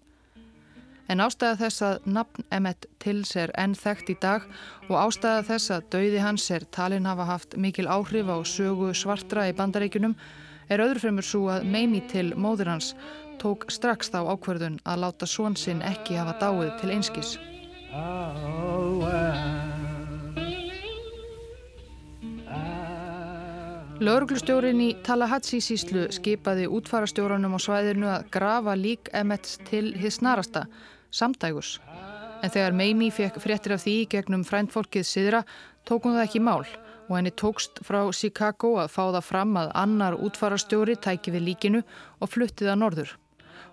En 1.08 1.24
ástæða 1.24 1.60
þess 1.64 1.88
að 1.88 2.08
nafn 2.12 2.48
Emmett 2.52 2.90
Tills 3.00 3.32
er 3.40 3.56
ennþægt 3.56 4.12
í 4.12 4.18
dag 4.20 4.44
og 4.90 4.98
ástæða 5.00 5.46
þess 5.54 5.78
að 5.78 5.92
dauði 5.96 6.26
hans 6.28 6.50
er 6.52 6.68
talin 6.76 7.08
hafa 7.08 7.32
haft 7.32 7.56
mikil 7.56 7.88
áhrif 7.88 8.28
á 8.28 8.36
sögu 8.44 8.92
svartra 8.92 9.48
í 9.48 9.56
bandaríkunum 9.56 10.18
er 10.68 10.82
öðrufremur 10.82 11.26
svo 11.26 11.46
að 11.52 11.66
meimi 11.70 12.02
til 12.10 12.32
móður 12.34 12.72
hans 12.74 12.92
tók 13.42 13.66
strax 13.72 14.10
þá 14.12 14.20
ákverðun 14.32 14.80
að 14.84 15.02
láta 15.04 15.28
són 15.28 15.56
sinn 15.56 15.82
ekki 15.84 16.18
hafa 16.18 16.36
dáið 16.40 16.72
til 16.80 16.90
einskis. 16.94 17.36
Lauruglustjórin 23.96 24.80
í 24.84 24.90
Tallahatsi 25.06 25.62
síslu 25.64 26.02
skipaði 26.12 26.66
útfarastjóranum 26.68 27.56
á 27.56 27.60
svæðinu 27.64 28.10
að 28.12 28.26
grafa 28.34 28.74
lík 28.76 29.08
Emmets 29.16 29.56
til 29.70 29.94
hins 29.96 30.18
snarasta, 30.20 30.66
samtægus. 31.08 31.78
En 32.44 32.52
þegar 32.52 32.76
Meimi 32.76 33.08
fekk 33.08 33.40
fréttir 33.40 33.72
af 33.72 33.86
því 33.86 33.94
gegnum 34.12 34.44
fræntfólkið 34.44 35.08
Sidra 35.08 35.40
tók 35.88 36.04
hún 36.04 36.18
það 36.18 36.26
ekki 36.26 36.44
mál 36.44 36.66
og 37.08 37.14
henni 37.16 37.32
tókst 37.32 37.80
frá 37.86 38.02
Chicago 38.12 38.76
að 38.82 38.92
fá 38.92 39.04
það 39.06 39.22
fram 39.24 39.56
að 39.62 39.72
annar 39.82 40.16
útfarastjóri 40.18 40.98
tæki 41.00 41.32
við 41.32 41.46
líkinu 41.48 41.82
og 42.20 42.32
fluttið 42.32 42.74
að 42.74 42.82
norður. 42.82 43.16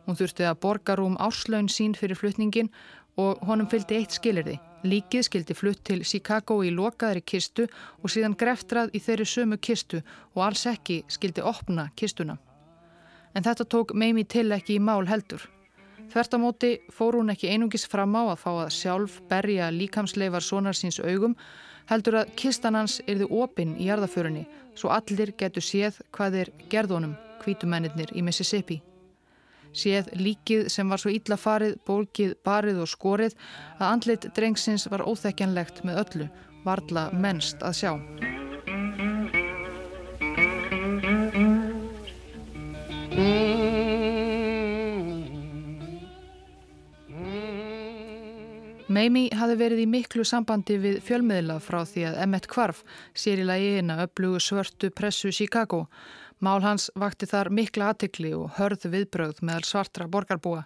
Hún 0.06 0.18
þurfti 0.20 0.46
að 0.48 0.60
borga 0.66 0.98
rúm 1.00 1.16
áslaun 1.22 1.70
sín 1.72 1.96
fyrir 1.96 2.20
flutningin 2.20 2.72
og 3.18 3.42
honum 3.48 3.70
fylgdi 3.72 4.00
eitt 4.00 4.16
skilirði. 4.18 4.58
Líkið 4.84 5.28
skildi 5.30 5.56
flutt 5.56 5.84
til 5.88 6.04
Chicago 6.04 6.60
í 6.66 6.72
lokaðri 6.74 7.22
kistu 7.24 7.68
og 8.02 8.12
síðan 8.12 8.36
greftrað 8.36 8.92
í 8.98 9.00
þeirri 9.00 9.28
sömu 9.30 9.58
kistu 9.62 10.02
og 10.36 10.44
alls 10.48 10.66
ekki 10.68 11.04
skildi 11.08 11.46
opna 11.46 11.88
kistuna. 11.96 12.38
En 13.34 13.46
þetta 13.46 13.66
tók 13.66 13.94
Meimi 13.96 14.26
til 14.26 14.52
ekki 14.52 14.78
í 14.78 14.84
mál 14.84 15.08
heldur. 15.08 15.42
Þvertamóti 16.12 16.74
fór 16.94 17.18
hún 17.18 17.32
ekki 17.34 17.50
einungis 17.50 17.88
fram 17.90 18.14
á 18.20 18.36
að 18.36 18.42
fá 18.44 18.52
að 18.52 18.74
sjálf 18.76 19.22
berja 19.30 19.72
líkamsleifar 19.72 20.44
sonar 20.44 20.78
síns 20.78 21.00
augum 21.00 21.38
heldur 21.90 22.20
að 22.22 22.36
kistan 22.40 22.76
hans 22.76 23.00
yrði 23.08 23.30
opinn 23.32 23.76
í 23.80 23.88
jarðaförunni 23.88 24.46
svo 24.76 24.92
allir 24.94 25.34
getur 25.40 25.64
séð 25.64 26.02
hvað 26.12 26.42
er 26.44 26.54
gerðunum 26.70 27.16
kvítumennir 27.44 28.14
í 28.14 28.22
Mississippi. 28.22 28.82
Séð 29.74 30.12
líkið 30.14 30.68
sem 30.70 30.90
var 30.90 31.02
svo 31.02 31.10
ítla 31.14 31.38
farið, 31.40 31.80
bólkið, 31.88 32.36
barið 32.46 32.84
og 32.84 32.92
skorið 32.92 33.34
að 33.80 33.88
andlit 33.90 34.30
drengsins 34.38 34.86
var 34.94 35.06
óþekkjanlegt 35.10 35.82
með 35.88 36.04
öllu, 36.06 36.30
varla 36.64 37.10
mennst 37.18 37.66
að 37.66 37.80
sjá. 37.82 37.94
Meimi 48.94 49.24
hafi 49.34 49.56
verið 49.58 49.80
í 49.84 49.86
miklu 49.90 50.24
sambandi 50.28 50.76
við 50.78 51.00
fjölmiðla 51.08 51.56
frá 51.64 51.80
því 51.88 52.04
að 52.12 52.18
Emmett 52.28 52.46
Kvarf 52.52 52.84
sér 53.18 53.42
í 53.42 53.48
lagi 53.48 53.72
eina 53.80 53.96
upplugu 54.06 54.42
svörtu 54.44 54.92
pressu 54.94 55.32
Chicago. 55.34 55.88
Mál 56.44 56.60
hans 56.60 56.90
vakti 57.00 57.28
þar 57.30 57.48
mikla 57.56 57.94
aðtikli 57.94 58.34
og 58.36 58.58
hörð 58.58 58.90
viðbröð 58.92 59.38
meðal 59.48 59.64
svartra 59.64 60.10
borgarbúa. 60.12 60.66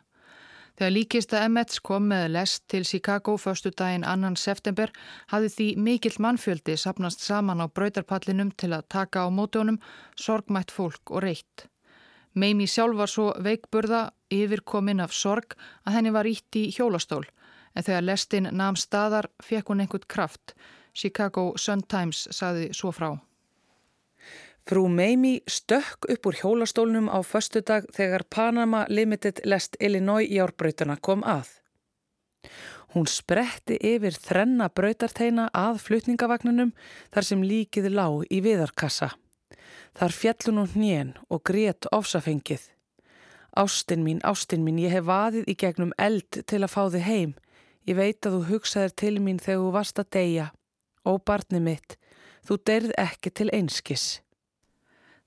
Þegar 0.78 0.94
líkista 0.94 1.42
Emmets 1.46 1.80
kom 1.86 2.08
með 2.10 2.32
lest 2.34 2.64
til 2.70 2.84
Chicago 2.86 3.36
förstu 3.38 3.70
daginn 3.70 4.06
annan 4.06 4.38
september 4.38 4.90
hafði 5.34 5.52
því 5.54 5.68
mikill 5.86 6.18
mannfjöldi 6.22 6.78
sapnast 6.78 7.22
saman 7.26 7.62
á 7.62 7.70
brautarpallinum 7.70 8.52
til 8.58 8.72
að 8.74 8.88
taka 8.94 9.26
á 9.26 9.28
mótónum 9.30 9.78
sorgmætt 10.18 10.74
fólk 10.74 11.14
og 11.14 11.26
reitt. 11.26 11.68
Meimi 12.34 12.66
sjálf 12.70 12.98
var 12.98 13.14
svo 13.14 13.32
veikburða 13.42 14.02
yfirkominn 14.34 15.02
af 15.02 15.14
sorg 15.14 15.58
að 15.86 15.98
henni 15.98 16.14
var 16.14 16.30
ítt 16.30 16.58
í 16.58 16.68
hjólastól 16.74 17.26
en 17.78 17.86
þegar 17.86 18.10
lestin 18.10 18.50
nam 18.52 18.78
staðar 18.78 19.30
fekk 19.46 19.70
hún 19.70 19.86
einhvern 19.86 20.10
kraft. 20.10 20.54
Chicago 20.94 21.52
Sun-Times 21.58 22.28
saði 22.34 22.72
svo 22.74 22.94
frá. 22.94 23.14
Frú 24.68 24.90
Meimi 24.92 25.40
stökk 25.48 26.10
upp 26.12 26.26
úr 26.28 26.36
hjólastólnum 26.36 27.06
á 27.08 27.24
föstudag 27.24 27.86
þegar 27.96 28.26
Panama 28.28 28.82
Limited 28.90 29.40
lest 29.48 29.78
Illinois 29.80 30.28
í 30.28 30.42
árbrautuna 30.44 30.98
kom 31.00 31.24
að. 31.24 31.48
Hún 32.92 33.08
spretti 33.08 33.78
yfir 33.80 34.18
þrenna 34.20 34.68
brautarteina 34.68 35.46
að 35.56 35.80
flutningavagnunum 35.86 36.74
þar 37.16 37.28
sem 37.30 37.48
líkið 37.48 37.90
lág 37.96 38.28
í 38.28 38.42
viðarkassa. 38.44 39.14
Þar 39.96 40.18
fjallun 40.20 40.62
hún 40.66 40.76
hnén 40.76 41.16
og 41.32 41.46
grét 41.48 41.88
ofsafengið. 41.96 42.68
Ástinn 43.56 44.04
mín, 44.04 44.20
ástinn 44.28 44.68
mín, 44.68 44.84
ég 44.84 44.92
hef 44.92 45.08
vaðið 45.08 45.48
í 45.48 45.56
gegnum 45.56 45.96
eld 45.96 46.44
til 46.44 46.60
að 46.60 46.74
fá 46.76 46.84
þið 46.92 47.08
heim. 47.08 47.36
Ég 47.88 47.96
veit 48.04 48.20
að 48.20 48.36
þú 48.36 48.46
hugsaðir 48.52 49.00
til 49.00 49.16
mín 49.24 49.40
þegar 49.40 49.64
þú 49.64 49.74
varst 49.80 50.04
að 50.04 50.14
deyja. 50.20 50.52
Ó 51.08 51.16
barni 51.24 51.64
mitt, 51.64 51.96
þú 52.44 52.64
deyrð 52.68 52.98
ekki 53.00 53.32
til 53.32 53.54
einskis. 53.56 54.18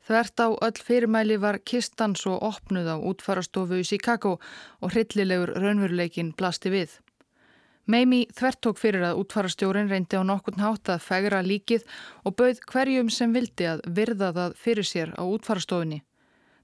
Þvert 0.09 0.41
á 0.41 0.49
öll 0.67 0.81
fyrirmæli 0.87 1.37
var 1.41 1.61
kistan 1.61 2.17
svo 2.17 2.39
opnuð 2.41 2.89
á 2.89 2.97
útfarastofu 2.97 3.81
í 3.83 3.87
Chicago 3.87 4.39
og 4.81 4.95
hryllilegur 4.95 5.53
raunveruleikin 5.61 6.33
blasti 6.39 6.73
við. 6.73 6.99
Meimi 7.91 8.21
þvert 8.37 8.61
tók 8.65 8.79
fyrir 8.79 9.03
að 9.03 9.21
útfarastjórin 9.25 9.91
reyndi 9.91 10.17
á 10.17 10.23
nokkurn 10.23 10.63
hátt 10.63 10.93
að 10.93 11.05
fegra 11.05 11.41
líkið 11.43 11.87
og 12.25 12.37
bauð 12.39 12.61
hverjum 12.73 13.11
sem 13.11 13.33
vildi 13.35 13.67
að 13.67 13.83
virða 13.97 14.31
það 14.37 14.57
fyrir 14.65 14.87
sér 14.87 15.15
á 15.19 15.23
útfarastofunni. 15.27 16.03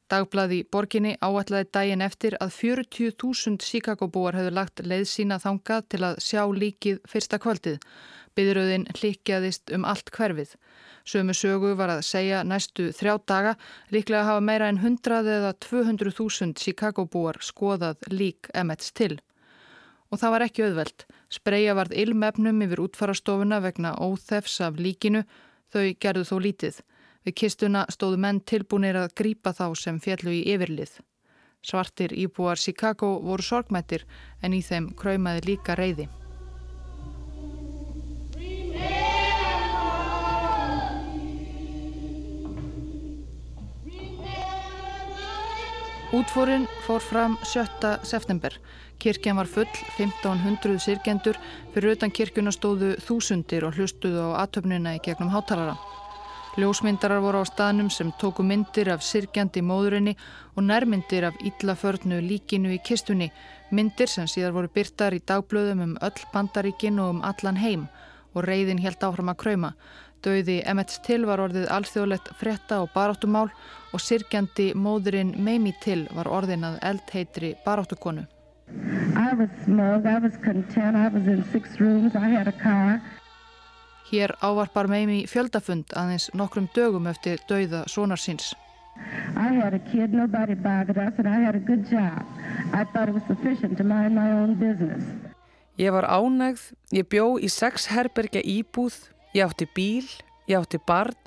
Dagblaði 0.07 0.61
borginni 0.71 1.16
áætlaði 1.19 1.66
daginn 1.75 2.03
eftir 2.05 2.37
að 2.38 2.53
40.000 2.55 3.64
Chicago-búar 3.66 4.37
hefur 4.38 4.55
lagt 4.55 4.83
leið 4.87 5.09
sína 5.11 5.40
þangað 5.42 5.88
til 5.90 6.01
að 6.07 6.21
sjá 6.23 6.42
líkið 6.47 7.01
fyrsta 7.11 7.40
kvöldið. 7.42 7.81
Byðröðin 8.38 8.87
hlikjaðist 8.95 9.75
um 9.75 9.88
allt 9.88 10.12
hverfið. 10.14 10.55
Sömu 11.11 11.35
sögu 11.35 11.75
var 11.79 11.97
að 11.97 12.05
segja 12.07 12.45
næstu 12.47 12.92
þrjá 12.95 13.16
daga 13.27 13.57
líklega 13.90 14.29
hafa 14.29 14.47
meira 14.47 14.71
en 14.71 14.79
100 14.79 15.27
eða 15.40 15.53
200.000 15.66 16.55
Chicago-búar 16.62 17.42
skoðað 17.42 18.07
lík 18.12 18.51
Emmets 18.55 18.95
til. 18.95 19.16
Og 20.14 20.23
það 20.23 20.37
var 20.37 20.47
ekki 20.47 20.69
auðvelt. 20.69 21.07
Spreja 21.35 21.75
varð 21.75 21.99
ilmefnum 21.99 22.62
yfir 22.62 22.87
útfarastofuna 22.87 23.59
vegna 23.64 23.97
óþefs 23.99 24.61
af 24.69 24.79
líkinu, 24.79 25.27
þau 25.75 25.88
gerðu 25.99 26.31
þó 26.31 26.37
lítið. 26.47 26.85
Við 27.27 27.35
kistuna 27.41 27.81
stóðu 27.91 28.21
menn 28.23 28.37
tilbúinir 28.47 28.95
að 29.01 29.17
grýpa 29.19 29.51
þá 29.51 29.65
sem 29.75 29.97
fjallu 29.99 30.31
í 30.31 30.45
yfirlið. 30.53 30.93
Svartir 31.67 32.12
íbúar 32.15 32.61
Chicago 32.62 33.17
voru 33.19 33.43
sorgmættir 33.43 34.05
en 34.47 34.55
í 34.55 34.61
þeim 34.62 34.93
kröymaði 34.95 35.43
líka 35.49 35.75
reyði. 35.75 36.07
Útfórin 46.15 46.69
fór 46.87 47.03
fram 47.03 47.35
7. 47.43 47.99
september. 48.07 48.55
Kirkjan 49.03 49.43
var 49.43 49.51
full, 49.51 49.67
1500 49.99 50.79
sirkendur, 50.79 51.35
fyrir 51.75 51.99
utan 51.99 52.15
kirkjuna 52.15 52.55
stóðu 52.55 52.95
þúsundir 53.03 53.67
og 53.67 53.75
hlustuðu 53.75 54.31
á 54.31 54.47
atöfnina 54.47 54.95
í 54.95 55.03
gegnum 55.03 55.35
hátalara. 55.35 55.75
Ljósmyndarar 56.57 57.21
voru 57.21 57.42
á 57.42 57.45
staðnum 57.45 57.90
sem 57.92 58.09
tóku 58.16 58.40
myndir 58.40 58.88
af 58.88 59.03
sirkjandi 59.05 59.61
móðurinni 59.61 60.14
og 60.57 60.64
nærmyndir 60.64 61.27
af 61.29 61.35
íllaförnu 61.45 62.23
líkinu 62.25 62.71
í 62.73 62.79
kistunni, 62.81 63.27
myndir 63.69 64.09
sem 64.09 64.25
síðar 64.25 64.55
voru 64.57 64.71
byrtar 64.73 65.12
í 65.12 65.21
dagblöðum 65.21 65.83
um 65.85 65.92
öll 66.01 66.23
bandaríkin 66.33 66.97
og 67.03 67.11
um 67.12 67.21
allan 67.29 67.61
heim 67.61 67.83
og 68.33 68.49
reyðin 68.49 68.81
helt 68.81 69.05
áfram 69.05 69.29
að 69.35 69.40
krauma. 69.42 69.71
Dauði 70.25 70.62
Emmett 70.64 70.97
Till 71.05 71.27
var 71.29 71.45
orðið 71.45 71.69
alþjóðlegt 71.77 72.33
fretta 72.40 72.81
og 72.81 72.88
baráttumál 72.95 73.51
og 73.92 74.01
sirkjandi 74.01 74.71
móðurinn 74.73 75.37
Meimi 75.37 75.75
Till 75.85 76.07
var 76.16 76.33
orðin 76.38 76.64
að 76.64 76.81
eldheitri 76.88 77.53
baráttukonu. 77.66 78.25
I 79.12 79.35
was 79.37 79.53
smug, 79.64 80.07
I 80.07 80.19
was 80.25 80.40
content, 80.42 80.97
I 80.97 81.09
was 81.09 81.29
in 81.29 81.45
six 81.53 81.79
rooms, 81.79 82.16
I 82.16 82.29
had 82.33 82.49
a 82.49 82.53
car. 82.53 83.03
Hér 84.11 84.37
ávarpar 84.38 84.87
meimi 84.87 85.25
fjöldafund 85.27 85.90
aðeins 85.99 86.29
nokkrum 86.38 86.69
dögum 86.75 87.09
eftir 87.11 87.40
dauða 87.49 87.83
sonar 87.90 88.21
síns. 88.23 88.53
I 89.37 89.51
had 89.59 89.75
a 89.75 89.81
kid, 89.90 90.14
nobody 90.14 90.55
bothered 90.55 90.97
us 90.97 91.19
and 91.19 91.27
I 91.29 91.42
had 91.45 91.55
a 91.55 91.59
good 91.59 91.85
job. 91.90 92.23
I 92.73 92.85
thought 92.85 93.09
it 93.09 93.14
was 93.14 93.27
sufficient 93.27 93.77
to 93.79 93.85
mind 93.85 94.14
my 94.14 94.31
own 94.31 94.55
business. 94.55 95.05
Ég 95.77 95.90
var 95.92 96.07
ánægð, 96.09 96.71
ég 96.90 97.05
bjó 97.11 97.37
í 97.37 97.51
sex 97.53 97.90
herbergja 97.92 98.40
íbúð, 98.40 98.95
ég 99.37 99.45
átti 99.45 99.66
bíl, 99.75 100.07
ég 100.49 100.57
átti 100.57 100.79
barn, 100.87 101.19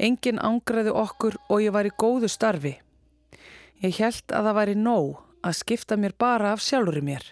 enginn 0.00 0.40
ángraði 0.42 0.90
okkur 0.90 1.36
og 1.46 1.62
ég 1.62 1.70
var 1.76 1.86
í 1.86 1.92
góðu 1.94 2.26
starfi. 2.32 2.74
Ég 3.84 4.00
held 4.00 4.32
að 4.32 4.48
það 4.48 4.58
væri 4.58 4.74
nóg 4.80 5.20
að 5.44 5.58
skipta 5.60 6.00
mér 6.00 6.16
bara 6.18 6.56
af 6.56 6.64
sjálfur 6.64 7.04
mér. 7.04 7.22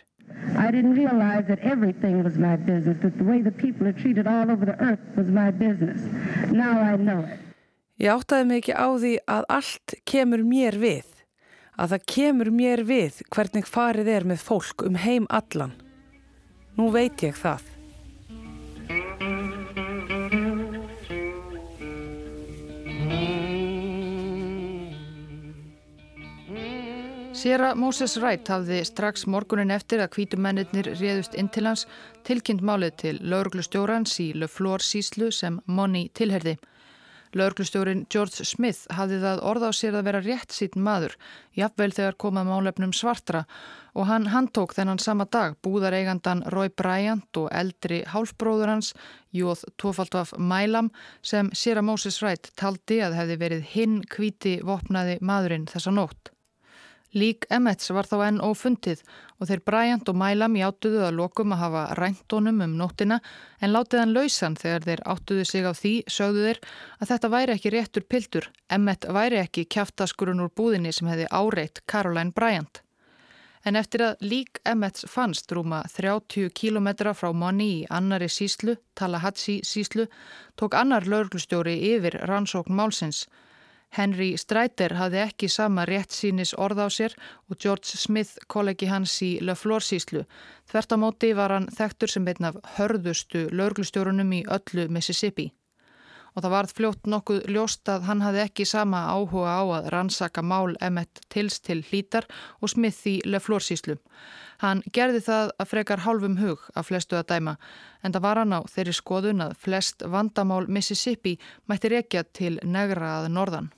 I 0.57 0.71
didn't 0.71 0.95
realize 0.95 1.45
that 1.49 1.61
everything 1.61 2.23
was 2.25 2.37
my 2.37 2.57
business, 2.57 2.97
that 3.03 3.17
the 3.19 3.25
way 3.25 3.41
the 3.43 3.53
people 3.53 3.87
are 3.87 3.93
treated 3.93 4.27
all 4.27 4.51
over 4.51 4.65
the 4.65 4.79
earth 4.81 5.01
was 5.17 5.27
my 5.27 5.51
business. 5.51 6.01
Now 6.51 6.81
I 6.81 6.97
know 6.97 7.21
it. 7.25 7.39
Ég 8.03 8.11
áttaði 8.11 8.47
mig 8.49 8.63
ekki 8.63 8.75
á 8.75 8.89
því 8.99 9.13
að 9.31 9.45
allt 9.57 9.95
kemur 10.09 10.43
mér 10.43 10.75
við, 10.81 11.07
að 11.79 11.95
það 11.95 12.07
kemur 12.15 12.51
mér 12.51 12.83
við 12.89 13.21
hvernig 13.31 13.69
farið 13.69 14.11
er 14.17 14.27
með 14.27 14.43
fólk 14.49 14.83
um 14.89 14.99
heim 14.99 15.29
allan. 15.31 15.77
Nú 16.75 16.89
veit 16.91 17.23
ég 17.23 17.37
það. 17.39 17.63
Sera 27.43 27.73
Moses 27.75 28.13
Wright 28.21 28.47
hafði 28.47 28.77
strax 28.87 29.25
morgunin 29.27 29.73
eftir 29.75 29.99
að 29.99 30.13
kvítumennir 30.15 30.87
réðust 30.87 31.33
inn 31.35 31.49
til 31.51 31.65
hans 31.67 31.89
tilkynnt 32.23 32.63
málið 32.63 32.93
til 33.01 33.15
lauruglustjórans 33.19 34.13
í 34.23 34.27
Leflore 34.39 34.85
síslu 34.87 35.33
sem 35.35 35.57
Monni 35.67 36.05
tilherði. 36.15 36.53
Lauruglustjórin 37.35 38.05
George 38.15 38.47
Smith 38.47 38.87
hafði 38.95 39.19
það 39.25 39.43
orða 39.51 39.71
á 39.71 39.73
sér 39.75 39.99
að 39.99 40.07
vera 40.07 40.21
rétt 40.23 40.55
sín 40.55 40.85
maður, 40.87 41.17
jafnveil 41.59 41.91
þegar 41.97 42.19
komað 42.25 42.47
málefnum 42.53 42.93
svartra 42.95 43.41
og 43.99 44.07
hann 44.07 44.29
handtók 44.31 44.77
þennan 44.77 45.03
sama 45.03 45.27
dag 45.27 45.57
búðareigandan 45.67 46.45
Roy 46.55 46.71
Bryant 46.71 47.41
og 47.43 47.49
eldri 47.51 48.05
hálfbróður 48.13 48.71
hans, 48.77 48.93
Jóð 49.35 49.65
Tófaldvaf 49.83 50.37
Mælam, 50.39 50.93
sem 51.27 51.51
Sera 51.51 51.83
Moses 51.83 52.21
Wright 52.23 52.53
taldi 52.55 53.01
að 53.03 53.19
hefði 53.19 53.41
verið 53.43 53.67
hinn 53.75 53.99
kvíti 54.07 54.61
vopnaði 54.63 55.19
maðurinn 55.19 55.67
þessa 55.73 55.91
nótt. 55.99 56.31
Lík 57.13 57.45
Emmets 57.53 57.91
var 57.93 58.07
þá 58.09 58.15
enn 58.25 58.39
ófundið 58.41 59.03
og 59.37 59.49
þeir 59.51 59.61
Bryant 59.67 60.09
og 60.09 60.17
Mælam 60.17 60.55
játtuðu 60.57 61.03
að 61.05 61.19
lokum 61.19 61.53
að 61.53 61.61
hafa 61.61 61.83
ræntónum 61.99 62.63
um 62.65 62.77
nóttina 62.79 63.19
en 63.61 63.75
látið 63.75 64.01
hann 64.01 64.15
lausan 64.17 64.57
þegar 64.57 64.87
þeir 64.87 65.03
áttuðu 65.15 65.45
sig 65.51 65.69
á 65.69 65.73
því, 65.77 65.93
sögðu 66.09 66.47
þeir 66.47 66.63
að 66.99 67.11
þetta 67.13 67.33
væri 67.35 67.57
ekki 67.57 67.75
réttur 67.75 68.07
piltur. 68.09 68.49
Emmet 68.73 69.05
væri 69.05 69.43
ekki 69.43 69.67
kjaftaskurun 69.69 70.41
úr 70.41 70.55
búðinni 70.57 70.95
sem 70.97 71.13
hefði 71.13 71.29
áreitt 71.29 71.85
Caroline 71.85 72.33
Bryant. 72.33 72.81
En 73.63 73.77
eftir 73.79 74.03
að 74.03 74.25
lík 74.25 74.59
Emmets 74.67 75.05
fannst 75.07 75.53
rúma 75.53 75.85
30 75.93 76.49
kílometra 76.57 77.13
frá 77.15 77.29
Moni 77.37 77.69
í 77.83 77.87
annari 77.93 78.27
síslu, 78.33 78.79
Tallahatsi 78.99 79.61
síslu, 79.69 80.09
tók 80.57 80.75
annar 80.75 81.05
lauruglustjóri 81.07 81.77
yfir 81.93 82.17
rannsókn 82.27 82.75
málsins. 82.75 83.27
Henry 83.93 84.39
Streiter 84.41 84.95
hafði 84.97 85.19
ekki 85.21 85.49
sama 85.53 85.85
rétt 85.85 86.15
sínis 86.17 86.55
orð 86.57 86.81
á 86.81 86.89
sér 86.89 87.15
og 87.51 87.59
George 87.61 87.99
Smith, 88.01 88.39
kollegi 88.49 88.89
hans 88.89 89.19
í 89.21 89.35
Le 89.45 89.53
Flore 89.53 89.85
síslu. 89.85 90.23
Þvert 90.71 90.95
á 90.95 90.97
móti 90.97 91.33
var 91.37 91.53
hann 91.53 91.69
þekktur 91.69 92.09
sem 92.09 92.25
beitn 92.25 92.49
af 92.49 92.57
hörðustu 92.79 93.51
lauruglustjórunum 93.53 94.33
í 94.33 94.47
öllu 94.49 94.87
Mississippi. 94.89 95.51
Og 96.33 96.41
það 96.41 96.55
varð 96.55 96.73
fljótt 96.79 97.11
nokkuð 97.13 97.43
ljóst 97.53 97.91
að 97.93 98.07
hann 98.09 98.23
hafði 98.25 98.41
ekki 98.47 98.65
sama 98.65 99.03
áhuga 99.13 99.59
á 99.61 99.63
að 99.77 99.91
rannsaka 99.93 100.41
mál 100.41 100.73
Emmett 100.81 101.21
Tills 101.29 101.61
til 101.61 101.83
hlítar 101.85 102.25
og 102.65 102.73
Smith 102.73 103.05
í 103.05 103.19
Le 103.29 103.43
Flore 103.45 103.67
síslu. 103.67 103.99
Hann 104.65 104.81
gerði 104.97 105.21
það 105.27 105.53
að 105.61 105.69
frekar 105.69 106.05
hálfum 106.07 106.39
hug 106.41 106.65
af 106.73 106.89
flestu 106.89 107.21
að 107.21 107.29
dæma 107.35 107.59
en 108.01 108.17
það 108.17 108.25
var 108.25 108.41
hann 108.41 108.57
á 108.57 108.61
þeirri 108.73 108.97
skoðun 108.97 109.45
að 109.51 109.55
flest 109.61 110.09
vandamál 110.09 110.65
Mississippi 110.65 111.37
mætti 111.69 111.93
rekja 111.93 112.25
til 112.33 112.57
negra 112.65 113.19
að 113.21 113.33
norðan. 113.37 113.73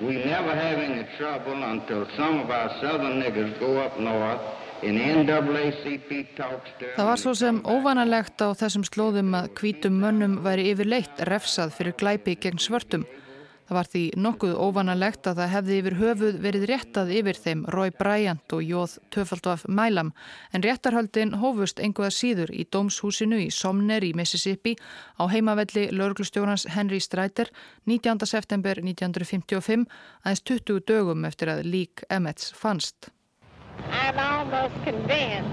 We 0.00 0.16
never 0.24 0.54
have 0.54 0.78
any 0.78 1.04
trouble 1.18 1.62
until 1.62 2.06
some 2.16 2.40
of 2.40 2.50
our 2.50 2.70
southern 2.80 3.20
niggers 3.20 3.58
go 3.60 3.78
up 3.78 3.98
north 4.00 4.40
Það 6.96 7.04
var 7.04 7.18
svo 7.20 7.34
sem 7.36 7.58
óvanalegt 7.68 8.40
á 8.40 8.48
þessum 8.56 8.84
slóðum 8.88 9.34
að 9.36 9.50
hvítum 9.60 9.98
mönnum 10.00 10.38
væri 10.40 10.70
yfirleitt 10.72 11.20
refsað 11.28 11.74
fyrir 11.76 11.92
glæpi 12.00 12.38
gegn 12.40 12.56
svörtum. 12.56 13.04
Það 13.70 13.76
var 13.76 13.86
því 13.86 14.00
nokkuð 14.18 14.54
óvanalegt 14.58 15.28
að 15.30 15.36
það 15.38 15.50
hefði 15.52 15.74
yfir 15.78 15.94
höfuð 16.00 16.38
verið 16.42 16.64
réttað 16.66 17.10
yfir 17.14 17.36
þeim 17.38 17.60
Rói 17.70 17.92
Bryant 17.94 18.54
og 18.56 18.64
Jóð 18.66 18.96
Töfaldvaf 19.14 19.62
Mælam 19.70 20.10
en 20.50 20.64
réttarhöldin 20.66 21.36
hófust 21.38 21.78
enguða 21.78 22.08
síður 22.10 22.50
í 22.50 22.64
dómshúsinu 22.66 23.38
í 23.44 23.46
Somner 23.54 24.02
í 24.02 24.10
Mississippi 24.18 24.74
á 25.22 25.30
heimavelli 25.30 25.86
lauruglustjórnans 25.94 26.66
Henry 26.74 26.98
Streiter 26.98 27.54
19. 27.86 28.26
september 28.26 28.82
1955 28.82 29.86
aðeins 30.26 30.44
20 30.50 30.82
dögum 30.90 31.30
eftir 31.30 31.54
að 31.54 31.62
lík 31.70 32.02
Emmets 32.10 32.50
fannst. 32.50 33.14
I'm 33.94 34.18
almost 34.18 34.74
convinced 34.82 35.46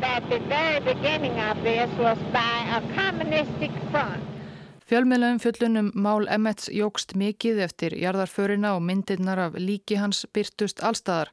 that 0.00 0.24
the 0.32 0.40
very 0.48 0.80
beginning 0.80 1.36
of 1.52 1.60
this 1.68 1.92
was 2.00 2.16
by 2.32 2.64
a 2.72 2.80
communistic 2.96 3.76
front. 3.92 4.39
Fjölmiðlaum 4.90 5.38
fjöllunum 5.38 5.92
Mál 5.94 6.24
Emmets 6.34 6.64
jógst 6.74 7.12
mikið 7.14 7.60
eftir 7.62 7.94
jarðarförina 7.94 8.72
og 8.74 8.80
myndirnar 8.82 9.38
af 9.38 9.54
líki 9.54 9.94
hans 10.00 10.24
byrtust 10.34 10.82
allstæðar. 10.82 11.28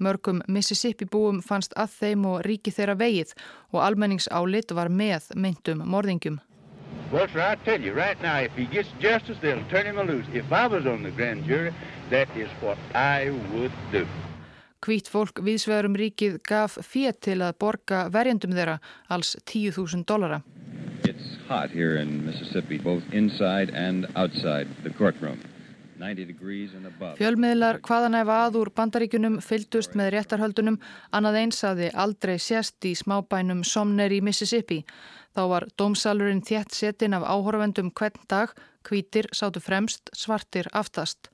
Mörgum 0.00 0.40
Mississippi 0.48 1.04
búum 1.04 1.42
fannst 1.44 1.76
að 1.76 1.92
þeim 1.98 2.24
og 2.30 2.38
ríki 2.46 2.72
þeirra 2.72 2.94
vegið 3.02 3.34
og 3.74 3.82
almenningsálit 3.84 4.72
var 4.72 4.88
með 4.88 5.28
myndum 5.36 5.84
morðingum. 5.84 6.40
Well, 7.12 7.28
sir, 7.28 7.44
I 7.44 7.60
tell 7.66 7.84
you 7.84 7.92
right 7.92 8.16
now, 8.22 8.40
if 8.40 8.56
he 8.56 8.64
gets 8.64 8.88
justice, 8.96 9.36
they'll 9.42 9.68
turn 9.68 9.84
him 9.84 10.00
loose. 10.08 10.24
If 10.32 10.48
I 10.48 10.66
was 10.66 10.86
on 10.86 11.02
the 11.02 11.12
grand 11.12 11.44
jury, 11.44 11.74
that 12.08 12.32
is 12.34 12.48
what 12.62 12.80
I 12.94 13.28
would 13.52 13.76
do. 13.92 14.06
Hvít 14.80 15.12
fólk 15.12 15.44
viðsvegarum 15.44 16.00
ríkið 16.00 16.40
gaf 16.48 16.80
fétt 16.80 17.20
til 17.28 17.42
að 17.44 17.58
borga 17.60 18.06
verjendum 18.08 18.56
þeirra 18.56 18.80
alls 19.12 19.36
10.000 19.44 20.08
dollara. 20.08 20.40
Hot 21.52 21.70
here 21.70 21.96
in 22.00 22.24
Mississippi, 22.24 22.78
both 22.78 23.02
inside 23.12 23.68
and 23.74 24.06
outside 24.16 24.66
the 24.84 24.90
courtroom. 24.90 25.38
90 25.98 26.24
degrees 26.24 26.70
and 26.72 26.86
above. 26.86 27.18
Fjölmiðlar 27.20 27.76
hvaðan 27.84 28.16
ef 28.16 28.30
að 28.32 28.56
úr 28.62 28.70
bandaríkunum 28.72 29.36
fyldust 29.44 29.92
með 29.98 30.14
réttarhöldunum 30.14 30.78
annað 31.12 31.36
eins 31.42 31.60
að 31.68 31.82
þið 31.82 31.98
aldrei 32.06 32.32
sést 32.40 32.88
í 32.88 32.94
smábænum 32.96 33.60
Somner 33.68 34.14
í 34.16 34.22
Mississippi. 34.24 34.80
Þá 35.36 35.42
var 35.52 35.68
dómsalurinn 35.76 36.40
þétt 36.40 36.72
setin 36.72 37.18
af 37.18 37.28
áhorfendum 37.28 37.92
hvern 38.00 38.24
dag, 38.32 38.56
hvítir 38.88 39.28
sátu 39.36 39.60
fremst, 39.60 40.08
svartir 40.16 40.72
aftast. 40.72 41.28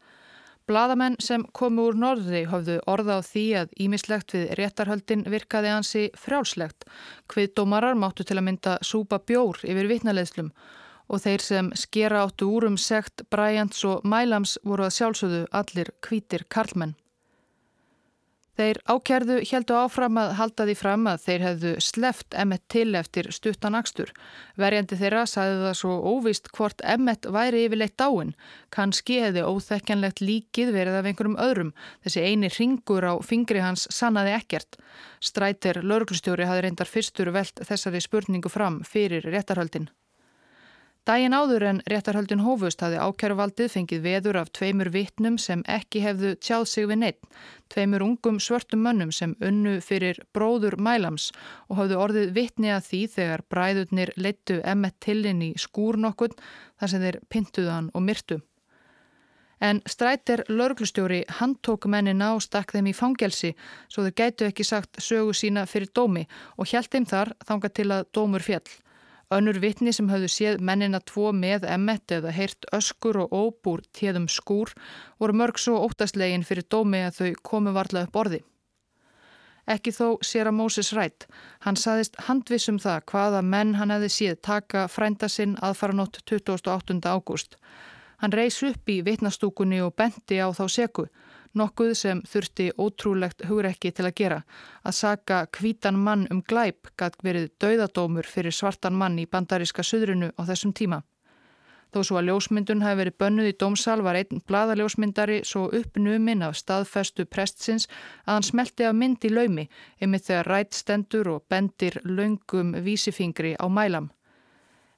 Blaðamenn 0.68 1.14
sem 1.24 1.46
komu 1.57 1.87
úr 1.88 1.96
norðri 1.96 2.42
höfðu 2.50 2.74
orða 2.92 3.18
á 3.18 3.20
því 3.24 3.44
að 3.62 3.70
ímislegt 3.81 4.35
við 4.37 4.50
réttarhöldin 4.59 5.24
virkaði 5.33 5.70
hansi 5.72 6.02
frjálslegt. 6.12 6.85
Hviðdómarar 7.33 7.96
máttu 7.96 8.26
til 8.28 8.37
að 8.37 8.46
mynda 8.50 8.74
súpa 8.85 9.16
bjór 9.24 9.62
yfir 9.64 9.88
vitnaleðslum 9.88 10.52
og 11.09 11.24
þeir 11.24 11.44
sem 11.46 11.72
skera 11.72 12.20
áttu 12.26 12.50
úrum 12.52 12.76
sekt 12.76 13.24
Bryants 13.33 13.81
og 13.88 14.04
Mælams 14.04 14.59
voru 14.61 14.85
að 14.85 14.96
sjálfsögðu 14.98 15.44
allir 15.57 15.92
hvítir 16.04 16.44
karlmenn. 16.52 16.98
Þeir 18.59 18.79
ákjærðu 18.90 19.35
heldu 19.47 19.75
áfram 19.79 20.16
að 20.18 20.33
halda 20.35 20.64
því 20.66 20.75
fram 20.81 21.05
að 21.07 21.21
þeir 21.29 21.42
hefðu 21.44 21.73
sleft 21.85 22.35
Emmet 22.42 22.64
til 22.75 22.88
eftir 22.99 23.29
stuttan 23.31 23.79
akstur. 23.79 24.11
Verjandi 24.59 24.99
þeirra 24.99 25.21
sagði 25.31 25.61
það 25.61 25.77
svo 25.79 25.99
óvist 26.11 26.51
hvort 26.57 26.83
Emmet 26.83 27.29
væri 27.37 27.61
yfirleitt 27.68 27.94
dáin. 28.03 28.33
Kanski 28.75 29.21
hefði 29.23 29.44
óþekkjanlegt 29.47 30.25
líkið 30.25 30.75
verið 30.75 30.99
af 30.99 31.07
einhverjum 31.07 31.38
öðrum. 31.44 31.71
Þessi 32.03 32.27
eini 32.27 32.51
ringur 32.57 33.07
á 33.07 33.14
fingri 33.23 33.62
hans 33.62 33.87
sannaði 33.94 34.35
ekkert. 34.40 34.81
Strætir 35.23 35.79
lauruglustjóri 35.85 36.51
hafði 36.51 36.66
reyndar 36.66 36.90
fyrstur 36.90 37.31
velt 37.38 37.62
þessari 37.62 38.03
spurningu 38.03 38.51
fram 38.51 38.83
fyrir 38.83 39.23
réttarhöldin. 39.31 39.87
Dægin 41.09 41.33
áður 41.33 41.64
en 41.64 41.79
réttarhöldin 41.88 42.42
hófust 42.44 42.83
hafði 42.85 42.99
ákjæruvaldið 43.01 43.71
fengið 43.73 44.03
veður 44.05 44.37
af 44.42 44.51
tveimur 44.53 44.90
vittnum 44.92 45.38
sem 45.40 45.62
ekki 45.64 46.03
hefðu 46.05 46.35
tjáð 46.37 46.64
sig 46.68 46.88
við 46.90 46.99
neitt, 47.01 47.29
tveimur 47.73 48.03
ungum 48.05 48.37
svörtum 48.44 48.83
mönnum 48.85 49.09
sem 49.16 49.31
unnu 49.40 49.79
fyrir 49.81 50.18
bróður 50.37 50.75
Mælams 50.77 51.31
og 51.71 51.79
hafðu 51.79 51.97
orðið 52.03 52.35
vittni 52.37 52.68
að 52.75 52.90
því 52.90 53.01
þegar 53.14 53.42
bræðurnir 53.55 54.12
leittu 54.21 54.59
emmet 54.61 54.99
tillin 55.01 55.40
í 55.47 55.49
skúr 55.57 55.97
nokkun 55.97 56.35
þar 56.42 56.92
sem 56.92 57.05
þeir 57.07 57.18
pintuðan 57.33 57.88
og 57.94 58.05
myrtu. 58.05 58.38
En 59.64 59.81
strætir 59.88 60.42
lörglustjóri 60.53 61.23
handtók 61.38 61.88
mennina 61.88 62.35
og 62.35 62.44
stakk 62.44 62.75
þeim 62.77 62.90
í 62.92 62.94
fangelsi 62.99 63.55
svo 63.88 64.05
þeir 64.05 64.18
gætu 64.21 64.51
ekki 64.51 64.68
sagt 64.75 65.01
sögu 65.01 65.33
sína 65.33 65.64
fyrir 65.64 65.88
dómi 65.88 66.27
og 66.59 66.68
hjælt 66.68 66.92
þeim 66.92 67.09
þar 67.09 67.33
þanga 67.49 67.73
til 67.73 67.88
að 67.97 68.05
dómur 68.12 68.44
fjall. 68.44 68.68
Önnur 69.29 69.59
vittni 69.61 69.93
sem 69.93 70.07
hafðu 70.09 70.29
séð 70.33 70.62
mennina 70.64 71.03
tvo 71.05 71.35
með 71.37 71.67
emmet 71.69 72.12
eða 72.17 72.31
heyrt 72.33 72.64
öskur 72.73 73.19
og 73.27 73.35
óbúr 73.37 73.83
téðum 73.93 74.25
skúr 74.33 74.71
voru 75.21 75.35
mörg 75.37 75.61
svo 75.61 75.83
óttastlegin 75.85 76.47
fyrir 76.49 76.64
dómi 76.73 77.03
að 77.05 77.19
þau 77.19 77.35
komu 77.51 77.75
varla 77.77 78.07
upp 78.07 78.17
orði. 78.17 78.38
Ekki 79.69 79.93
þó 79.93 80.07
sér 80.25 80.49
að 80.49 80.57
Móses 80.57 80.95
rætt. 80.97 81.27
Hann 81.61 81.77
saðist 81.77 82.17
handvissum 82.25 82.79
það 82.81 83.05
hvaða 83.12 83.43
menn 83.45 83.75
hann 83.77 83.93
hefði 83.93 84.09
séð 84.14 84.41
taka 84.49 84.87
frænda 84.88 85.29
sinn 85.29 85.59
aðfaranótt 85.61 86.23
28. 86.25 86.97
ágúst. 87.05 87.61
Hann 88.25 88.33
reys 88.33 88.62
upp 88.64 88.88
í 88.88 89.03
vittnastúkunni 89.05 89.83
og 89.85 89.93
bendi 90.01 90.41
á 90.41 90.49
þá 90.57 90.64
seku 90.73 91.11
nokkuð 91.55 91.93
sem 91.97 92.23
þurfti 92.29 92.71
ótrúlegt 92.79 93.45
hugrekki 93.49 93.93
til 93.93 94.07
að 94.09 94.17
gera. 94.21 94.41
Að 94.85 94.99
saka 95.01 95.45
kvítan 95.53 95.99
mann 95.99 96.27
um 96.31 96.43
glæp 96.43 96.91
gætt 96.99 97.23
verið 97.25 97.51
dauðadómur 97.61 98.27
fyrir 98.27 98.53
svartan 98.53 98.99
mann 98.99 99.19
í 99.19 99.27
bandaríska 99.27 99.83
söðrunu 99.87 100.33
á 100.37 100.43
þessum 100.49 100.75
tíma. 100.75 101.03
Þó 101.89 102.03
svo 102.05 102.19
að 102.21 102.27
ljósmyndun 102.29 102.83
hafi 102.85 102.99
verið 103.01 103.17
bönnuð 103.23 103.47
í 103.49 103.55
dómsal 103.63 104.03
var 104.05 104.19
einn 104.19 104.43
bladaljósmyndari 104.51 105.39
svo 105.49 105.71
uppnuminn 105.73 106.45
af 106.45 106.59
staðfestu 106.61 107.25
prestsins 107.25 107.89
að 108.27 108.35
hann 108.35 108.49
smelti 108.51 108.85
af 108.85 108.97
mynd 108.99 109.25
í 109.25 109.31
laumi 109.33 109.65
yfir 109.97 110.25
þegar 110.27 110.51
rætt 110.53 110.77
stendur 110.77 111.31
og 111.33 111.47
bendir 111.49 111.97
laungum 112.05 112.75
vísifingri 112.85 113.55
á 113.57 113.67
mælam. 113.73 114.11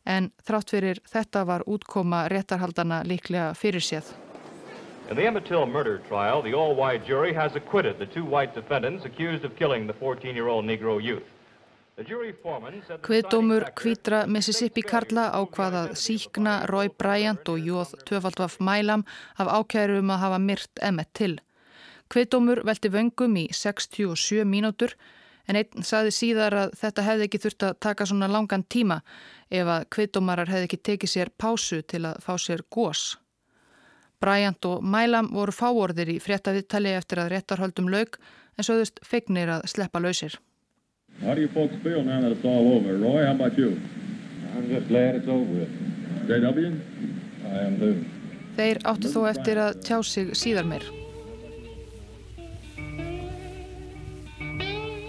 En 0.03 0.33
þrátt 0.43 0.75
fyrir 0.75 1.03
þetta 1.07 1.45
var 1.47 1.67
útkoma 1.71 2.25
réttarhaldana 2.33 3.05
líklega 3.07 3.53
fyrir 3.55 3.87
séð. 3.87 4.11
In 5.11 5.17
the 5.17 5.27
Emmett 5.27 5.45
Till 5.45 5.67
murder 5.67 5.99
trial, 6.09 6.41
the 6.41 6.55
all-white 6.55 7.05
jury 7.05 7.33
has 7.33 7.57
acquitted 7.57 7.99
the 7.99 8.07
two 8.07 8.25
white 8.25 8.55
defendants 8.55 9.05
accused 9.05 9.45
of 9.45 9.57
killing 9.57 9.89
the 9.89 9.93
14-year-old 9.93 10.65
Negro 10.65 11.03
youth. 11.03 11.27
Hviðdómur 13.03 13.65
hvítra 13.75 14.21
Mississippi 14.31 14.85
Karla 14.87 15.25
ákvaðað 15.35 15.97
síkna 15.99 16.53
Roy 16.71 16.93
Bryant 16.95 17.51
og 17.51 17.59
Jóð 17.59 17.97
Töfaldvaf 18.07 18.61
Mælam 18.63 19.03
af 19.37 19.51
ákjærum 19.51 20.13
að 20.15 20.23
hafa 20.23 20.39
myrt 20.39 20.81
Emmett 20.81 21.11
Till. 21.13 21.41
Hviðdómur 22.15 22.63
velti 22.65 22.89
vöngum 22.95 23.35
í 23.37 23.49
67 23.51 24.47
mínútur 24.47 24.95
en 25.51 25.59
einn 25.59 25.83
saði 25.83 26.15
síðar 26.15 26.55
að 26.55 26.77
þetta 26.85 27.09
hefði 27.09 27.27
ekki 27.27 27.43
þurft 27.49 27.67
að 27.67 27.81
taka 27.89 28.07
svona 28.07 28.31
langan 28.31 28.63
tíma 28.63 29.01
ef 29.51 29.67
að 29.67 29.91
hviðdómarar 29.91 30.55
hefði 30.55 30.71
ekki 30.71 30.81
tekið 30.93 31.13
sér 31.17 31.35
pásu 31.35 31.83
til 31.83 32.05
að 32.07 32.23
fá 32.23 32.39
sér 32.39 32.63
gós. 32.71 33.19
Bryant 34.21 34.67
og 34.69 34.85
Mælam 34.85 35.31
voru 35.33 35.53
fáorðir 35.55 36.11
í 36.13 36.19
fréttaviðtali 36.21 36.93
eftir 36.93 37.23
að 37.23 37.31
réttarhöldum 37.35 37.89
laug 37.89 38.19
en 38.59 38.67
sögðust 38.67 39.01
feignir 39.07 39.49
að 39.49 39.67
sleppa 39.73 40.03
lausir. 40.03 40.37
How 41.23 41.35
do 41.35 41.41
you 41.41 41.49
folks 41.49 41.75
feel 41.83 42.05
now 42.05 42.21
that 42.21 42.33
it's 42.33 42.45
all 42.45 42.69
over? 42.77 42.97
Roy, 43.01 43.25
how 43.25 43.33
about 43.33 43.59
you? 43.59 43.81
I'm 44.55 44.69
just 44.69 44.89
glad 44.89 45.17
it's 45.17 45.29
over 45.29 45.45
with. 45.45 45.73
JW? 46.29 46.77
I 47.49 47.65
am 47.65 47.79
too. 47.81 47.95
Þeir 48.59 48.83
áttu 48.85 49.09
þó 49.09 49.21
eftir 49.31 49.61
að 49.63 49.81
tjá 49.89 49.99
sig 50.05 50.35
síðar 50.37 50.69
meir. 50.69 50.85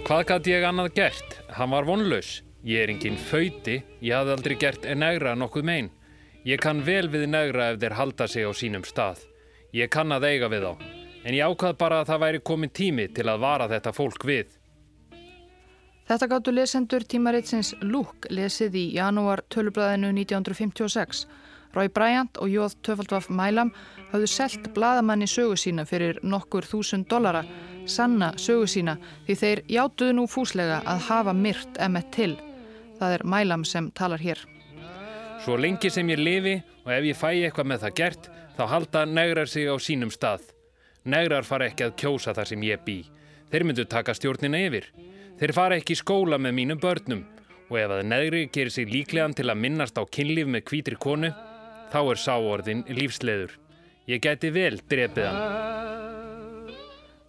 Hvað 0.08 0.28
gæti 0.30 0.56
ég 0.56 0.67
annað 0.67 0.93
gert? 0.95 1.39
Hann 1.58 1.76
var 1.76 1.88
vonlaus. 1.88 2.41
Ég 2.63 2.86
er 2.86 2.93
enginn 2.93 3.19
fauti, 3.19 3.82
ég 4.00 4.15
hafði 4.15 4.38
aldrei 4.38 4.56
gert 4.62 4.88
negra 4.95 5.36
nokkuð 5.36 5.67
megin. 5.67 5.91
Ég 6.42 6.58
kann 6.58 6.80
vel 6.82 7.06
við 7.14 7.28
negra 7.30 7.68
ef 7.70 7.76
þeir 7.82 7.94
halda 8.00 8.26
sig 8.28 8.42
á 8.42 8.52
sínum 8.58 8.82
stað. 8.82 9.20
Ég 9.78 9.92
kann 9.94 10.10
að 10.10 10.26
eiga 10.26 10.48
við 10.50 10.64
þá. 10.66 10.86
En 11.22 11.36
ég 11.38 11.46
ákvað 11.46 11.76
bara 11.78 12.00
að 12.02 12.08
það 12.10 12.22
væri 12.24 12.40
komin 12.42 12.72
tími 12.74 13.06
til 13.14 13.28
að 13.30 13.44
vara 13.44 13.68
þetta 13.70 13.92
fólk 13.94 14.26
við. 14.26 14.56
Þetta 16.10 16.28
gáttu 16.32 16.52
lesendur 16.52 17.04
tímaritsins 17.06 17.76
Lúk 17.86 18.26
lesið 18.34 18.74
í 18.76 18.86
janúar 18.96 19.44
tölublaðinu 19.54 20.10
1956. 20.18 21.28
Rói 21.76 21.92
Bryant 21.94 22.40
og 22.42 22.50
Jóð 22.50 22.74
Töfaldvaf 22.84 23.30
Mælam 23.30 23.70
hafðu 24.10 24.28
selt 24.28 24.66
bladamanni 24.74 25.30
sögu 25.30 25.54
sína 25.56 25.86
fyrir 25.88 26.18
nokkur 26.24 26.66
þúsund 26.68 27.06
dollara, 27.08 27.46
sanna 27.86 28.34
sögu 28.42 28.66
sína 28.68 28.98
því 29.28 29.38
þeir 29.44 29.62
játuðu 29.78 30.18
nú 30.18 30.26
fúslega 30.28 30.82
að 30.90 31.06
hafa 31.06 31.38
myrt 31.38 31.78
Emmett 31.80 32.10
til. 32.18 32.34
Það 32.98 33.20
er 33.20 33.26
Mælam 33.30 33.64
sem 33.64 33.92
talar 33.94 34.20
hér. 34.20 34.42
Svo 35.42 35.56
lengi 35.58 35.90
sem 35.90 36.10
ég 36.12 36.20
lifi 36.22 36.60
og 36.86 36.92
ef 36.94 37.06
ég 37.08 37.18
fæ 37.18 37.30
eitthvað 37.34 37.70
með 37.72 37.86
það 37.86 37.96
gert, 37.98 38.28
þá 38.58 38.64
halda 38.70 39.06
negrar 39.10 39.50
sig 39.50 39.66
á 39.66 39.76
sínum 39.82 40.12
stað. 40.14 40.44
Negrar 41.04 41.48
fara 41.48 41.66
ekki 41.72 41.88
að 41.88 41.96
kjósa 41.98 42.36
þar 42.38 42.52
sem 42.52 42.66
ég 42.68 42.84
bý. 42.86 43.00
Þeir 43.50 43.66
myndu 43.66 43.86
taka 43.90 44.14
stjórnina 44.14 44.62
yfir. 44.68 44.92
Þeir 45.42 45.54
fara 45.58 45.80
ekki 45.82 45.98
í 45.98 46.02
skóla 46.02 46.38
með 46.38 46.58
mínum 46.60 46.82
börnum 46.82 47.24
og 47.72 47.80
ef 47.80 47.96
að 47.96 48.04
negri 48.12 48.44
gerir 48.54 48.74
sig 48.76 48.92
líklegan 48.92 49.34
til 49.34 49.48
að 49.50 49.62
minnast 49.64 49.98
á 49.98 50.04
kynlíf 50.06 50.46
með 50.52 50.66
kvítri 50.68 51.00
konu, 51.00 51.32
þá 51.90 52.00
er 52.04 52.22
sáorðin 52.22 52.86
lífsleður. 52.92 53.58
Ég 54.12 54.22
geti 54.22 54.54
vel 54.54 54.78
drefið 54.92 55.32
hann. 55.32 55.91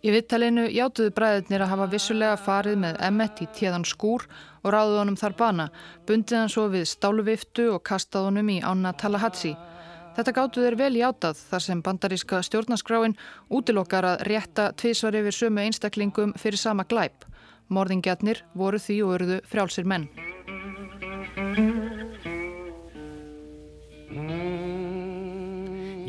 Í 0.03 0.11
vittalinu 0.11 0.65
játuðu 0.67 1.13
bræðurnir 1.15 1.63
að 1.63 1.69
hafa 1.71 1.85
vissulega 1.93 2.39
farið 2.43 2.81
með 2.83 2.97
Emmett 3.07 3.39
í 3.39 3.47
tíðan 3.55 3.85
skúr 3.87 4.25
og 4.65 4.73
ráðið 4.75 4.97
honum 4.99 5.19
þar 5.21 5.35
bana, 5.39 5.67
bundið 6.09 6.41
hann 6.41 6.51
svo 6.51 6.65
við 6.73 6.89
stáluviftu 6.91 7.69
og 7.71 7.85
kastað 7.87 8.27
honum 8.27 8.49
í 8.51 8.57
ána 8.67 8.91
Tallahatsi. 8.99 9.53
Þetta 10.17 10.33
gáttu 10.35 10.65
þeir 10.65 10.77
vel 10.81 10.97
í 10.99 11.05
átað 11.07 11.39
þar 11.53 11.63
sem 11.65 11.83
bandaríska 11.87 12.41
stjórnaskráin 12.43 13.15
útilokkar 13.47 14.09
að 14.11 14.25
rétta 14.27 14.65
tvísvar 14.75 15.15
yfir 15.21 15.37
sömu 15.37 15.63
einstaklingum 15.63 16.35
fyrir 16.35 16.59
sama 16.59 16.83
glæp. 16.83 17.23
Morðingjarnir 17.71 18.43
voru 18.59 18.81
því 18.83 18.97
og 19.07 19.15
eruðu 19.21 19.39
frjálsir 19.47 19.87
menn. 19.87 20.09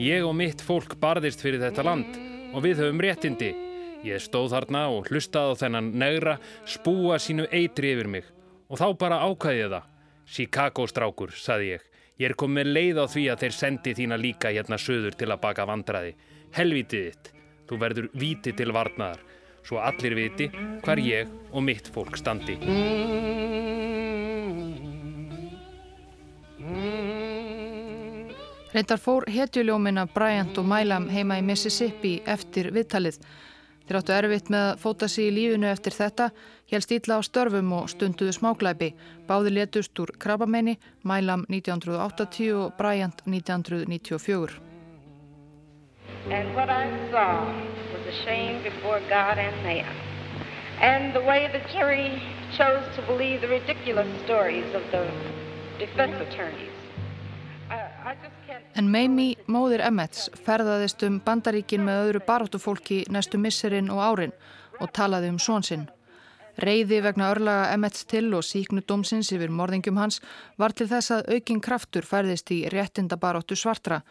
Ég 0.01 0.25
og 0.25 0.33
mitt 0.35 0.65
fólk 0.65 0.97
barðist 0.97 1.45
fyrir 1.45 1.61
þetta 1.61 1.85
land 1.85 2.17
og 2.53 2.65
við 2.65 2.81
höfum 2.81 3.05
réttindi. 3.05 3.53
Ég 4.03 4.19
stóð 4.19 4.51
þarna 4.51 4.83
og 4.91 5.07
hlustaði 5.07 5.55
á 5.55 5.59
þennan 5.61 5.89
negra 5.95 6.35
spúa 6.67 7.15
sínu 7.23 7.45
eitri 7.55 7.93
yfir 7.95 8.09
mig 8.11 8.25
og 8.67 8.81
þá 8.81 8.87
bara 8.99 9.21
ákvæði 9.23 9.61
ég 9.61 9.71
það. 9.71 9.89
Chicago 10.23 10.87
strákur, 10.87 11.31
saði 11.35 11.69
ég. 11.75 11.85
Ég 12.19 12.29
er 12.29 12.35
komið 12.39 12.71
leið 12.71 12.99
á 12.99 13.05
því 13.09 13.23
að 13.31 13.43
þeir 13.43 13.55
sendi 13.57 13.93
þína 13.97 14.17
líka 14.19 14.51
hérna 14.51 14.79
söður 14.79 15.15
til 15.19 15.29
að 15.31 15.41
baka 15.43 15.65
vandraði. 15.69 16.13
Helvitið 16.53 17.05
þitt, 17.07 17.31
þú 17.69 17.79
verður 17.81 18.09
viti 18.19 18.53
til 18.53 18.73
varnaðar, 18.75 19.23
svo 19.63 19.79
allir 19.81 20.15
viti 20.19 20.49
hvar 20.83 21.01
ég 21.01 21.31
og 21.51 21.63
mitt 21.63 21.87
fólk 21.95 22.19
standi. 22.19 22.59
Reyndar 28.73 28.97
fór 28.97 29.27
hetjuljómina 29.29 30.07
Bryant 30.09 30.57
og 30.57 30.65
Mælam 30.65 31.05
heima 31.13 31.37
í 31.37 31.43
Mississippi 31.45 32.15
eftir 32.25 32.71
viðtalið. 32.73 33.19
Þeir 33.87 33.97
áttu 33.99 34.13
erfitt 34.15 34.49
með 34.53 34.65
að 34.65 34.77
fóta 34.79 35.07
sig 35.11 35.27
í 35.27 35.33
lífinu 35.35 35.67
eftir 35.67 35.93
þetta, 35.95 36.29
helst 36.71 36.91
ítla 36.95 37.17
á 37.19 37.21
störfum 37.27 37.73
og 37.75 37.89
stunduðu 37.91 38.33
smáklæpi. 38.37 38.89
Báði 39.27 39.49
letust 39.57 39.99
úr 39.99 40.13
krabbamenni, 40.23 40.77
Mælam 41.03 41.43
1980 41.49 42.53
og 42.61 42.77
Bryant 42.79 43.25
1994. 43.27 44.61
And 46.31 46.55
what 46.55 46.69
I 46.69 46.87
saw 47.11 47.43
was 47.91 48.07
a 48.07 48.15
shame 48.23 48.63
before 48.63 49.01
God 49.09 49.37
and 49.37 49.55
man. 49.63 49.85
And 50.79 51.13
the 51.13 51.19
the 51.19 51.59
the 56.17 56.72
En 58.73 58.87
Mamie, 58.89 59.37
móðir 59.45 59.83
Emmets, 59.85 60.31
ferðaðist 60.45 61.03
um 61.05 61.19
bandaríkin 61.21 61.83
með 61.85 61.99
öðru 62.07 62.21
baráttufólki 62.25 63.03
næstu 63.13 63.37
misserinn 63.37 63.91
og 63.93 63.99
árin 64.01 64.33
og 64.81 64.89
talaði 64.97 65.29
um 65.29 65.37
svonsinn. 65.37 65.83
Reyði 66.57 67.03
vegna 67.05 67.31
örlaga 67.33 67.67
Emmets 67.73 68.05
til 68.09 68.31
og 68.33 68.41
síknu 68.45 68.81
dómsins 68.89 69.29
yfir 69.33 69.53
morðingum 69.53 69.97
hans 70.01 70.19
var 70.57 70.73
til 70.73 70.87
þess 70.89 71.13
að 71.13 71.29
aukinn 71.35 71.61
kraftur 71.61 72.05
færðist 72.05 72.49
í 72.53 72.63
réttinda 72.73 73.17
baráttu 73.17 73.57
svartra. 73.57 74.01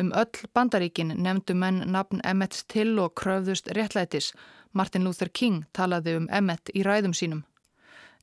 Um 0.00 0.12
öll 0.16 0.48
bandaríkin 0.56 1.12
nefndu 1.16 1.56
menn 1.56 1.84
nafn 1.92 2.24
Emmets 2.24 2.64
til 2.64 2.96
og 3.00 3.12
kröfðust 3.20 3.72
réttlætis. 3.76 4.32
Martin 4.72 5.04
Luther 5.04 5.28
King 5.28 5.64
talaði 5.72 6.16
um 6.16 6.28
Emmet 6.32 6.72
í 6.72 6.84
ræðum 6.84 7.16
sínum. 7.16 7.47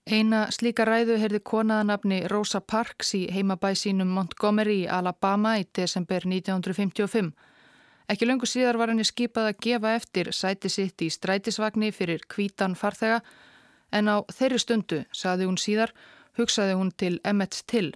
Eina 0.06 0.44
slíka 0.54 0.86
ræðu 0.86 1.16
heyrði 1.18 1.40
konaðanabni 1.50 2.20
Rosa 2.30 2.60
Parks 2.62 3.16
í 3.18 3.24
heimabæ 3.34 3.72
sínum 3.74 4.12
Montgomery 4.14 4.84
í 4.84 4.86
Alabama 4.86 5.56
í 5.58 5.64
desember 5.74 6.28
1955. 6.30 7.32
Ekki 8.14 8.28
löngu 8.30 8.46
síðar 8.46 8.78
var 8.78 8.94
henni 8.94 9.02
skipað 9.10 9.50
að 9.50 9.64
gefa 9.66 9.96
eftir 9.98 10.30
sæti 10.30 10.70
sitt 10.70 11.02
í 11.02 11.10
strætisvagni 11.10 11.90
fyrir 11.90 12.22
kvítan 12.30 12.78
farþega 12.78 13.24
en 13.98 14.14
á 14.14 14.22
þeirri 14.30 14.62
stundu, 14.62 15.00
saði 15.10 15.50
hún 15.50 15.58
síðar, 15.58 15.90
hugsaði 16.38 16.78
hún 16.78 16.94
til 16.94 17.18
Emmets 17.26 17.66
til 17.66 17.96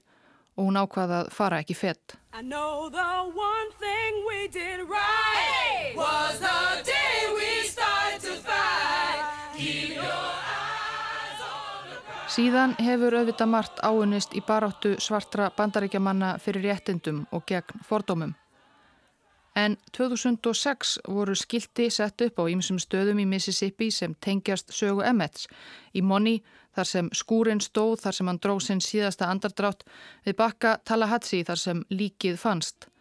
og 0.58 0.66
hún 0.66 0.82
ákvaða 0.82 1.28
að 1.28 1.30
fara 1.38 1.62
ekki 1.62 1.78
fett. 1.78 2.18
I 2.34 2.42
know 2.42 2.90
the 2.90 3.12
one 3.38 3.70
thing 3.78 4.26
we 4.26 4.48
did 4.50 4.82
right 4.90 5.94
was 5.94 6.42
the 6.42 6.90
day 6.90 6.99
Síðan 12.30 12.76
hefur 12.78 13.16
auðvitað 13.18 13.50
margt 13.50 13.80
áunist 13.82 14.36
í 14.38 14.42
baráttu 14.46 14.92
svartra 15.02 15.48
bandaríkjamanna 15.58 16.36
fyrir 16.38 16.68
réttindum 16.68 17.24
og 17.34 17.48
gegn 17.50 17.82
fordómum. 17.88 18.36
En 19.58 19.78
2006 19.98 21.00
voru 21.10 21.34
skildi 21.36 21.88
sett 21.90 22.22
upp 22.22 22.38
á 22.38 22.46
ýmsum 22.54 22.78
stöðum 22.78 23.24
í 23.24 23.26
Mississippi 23.26 23.90
sem 23.90 24.14
tengjast 24.22 24.70
sögu 24.70 25.02
Emmets. 25.02 25.50
Í 25.98 26.06
Moni, 26.06 26.38
þar 26.78 26.92
sem 26.92 27.10
skúrin 27.18 27.66
stóð, 27.66 27.98
þar 28.06 28.20
sem 28.20 28.30
hann 28.30 28.42
dróð 28.46 28.62
sinn 28.68 28.86
síðasta 28.86 29.34
andardrátt, 29.34 29.82
við 30.22 30.38
bakka 30.38 30.78
Tallahatsi 30.86 31.42
þar 31.50 31.64
sem 31.66 31.84
líkið 31.90 32.38
fannst. 32.38 32.92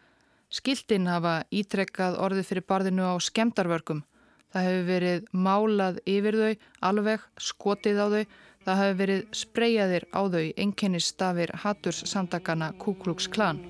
Skildin 0.49 1.07
hafa 1.07 1.43
ítrekkað 1.53 2.17
orðið 2.17 2.49
fyrir 2.49 2.64
barðinu 2.73 3.12
á 3.12 3.14
skemdarverkum. 3.21 4.07
Það 4.49 4.71
hefur 4.71 4.85
verið 4.88 5.33
málað 5.37 5.99
yfir 6.09 6.37
þau, 6.41 6.53
alveg 6.81 7.33
skotið 7.37 8.01
á 8.01 8.07
þau, 8.09 8.23
Það 8.69 8.77
hafi 8.77 8.97
verið 8.99 9.21
spreyjaðir 9.33 10.05
á 10.12 10.21
þau 10.29 10.43
einkennistafir 10.61 11.51
Hatturs 11.62 12.03
samtakana 12.05 12.66
Ku 12.77 12.93
Klux 13.01 13.25
Klan. 13.33 13.62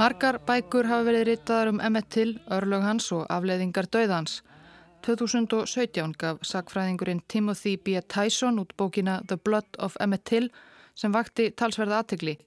Margar 0.00 0.40
bækur 0.48 0.88
hafa 0.88 1.04
verið 1.10 1.28
ritaðar 1.28 1.74
um 1.74 1.84
Emmett 1.84 2.08
Till, 2.08 2.38
örlög 2.48 2.88
hans 2.88 3.12
og 3.12 3.28
afleiðingar 3.28 3.92
döðans. 3.92 4.40
2017 5.04 6.16
gaf 6.16 6.40
sagfræðingurinn 6.40 7.20
Timothy 7.28 7.76
B. 7.76 8.00
Tyson 8.00 8.64
út 8.64 8.72
bókina 8.80 9.20
The 9.28 9.36
Blood 9.36 9.76
of 9.76 10.00
Emmett 10.00 10.24
Till 10.24 10.48
sem 10.96 11.12
vakti 11.12 11.50
talsverða 11.52 12.00
aðtegli. 12.00 12.38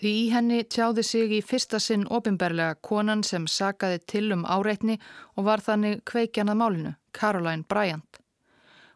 Því 0.00 0.12
í 0.18 0.24
henni 0.32 0.62
tjáði 0.64 1.04
sig 1.06 1.32
í 1.36 1.42
fyrsta 1.44 1.78
sinn 1.82 2.08
ofinberlega 2.10 2.78
konan 2.82 3.22
sem 3.26 3.46
sagaði 3.46 4.00
til 4.12 4.32
um 4.34 4.44
áreitni 4.44 4.98
og 5.36 5.46
var 5.46 5.62
þannig 5.62 6.02
kveikjanað 6.08 6.58
málinu, 6.58 6.94
Caroline 7.12 7.68
Bryant. 7.68 8.18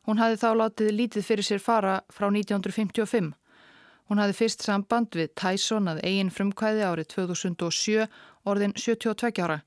Hún 0.06 0.18
hafi 0.22 0.38
þá 0.38 0.50
látið 0.54 0.92
lítið 0.94 1.26
fyrir 1.26 1.46
sér 1.46 1.62
fara 1.62 2.00
frá 2.14 2.28
1955. 2.30 3.32
Hún 4.06 4.20
hafi 4.22 4.36
fyrst 4.38 4.62
samband 4.62 5.16
við 5.18 5.32
Tyson 5.34 5.90
að 5.90 6.02
eigin 6.06 6.30
frumkvæði 6.30 6.84
árið 6.86 7.08
2007, 7.14 8.06
orðin 8.46 8.74
72 8.78 9.42
ára. 9.42 9.60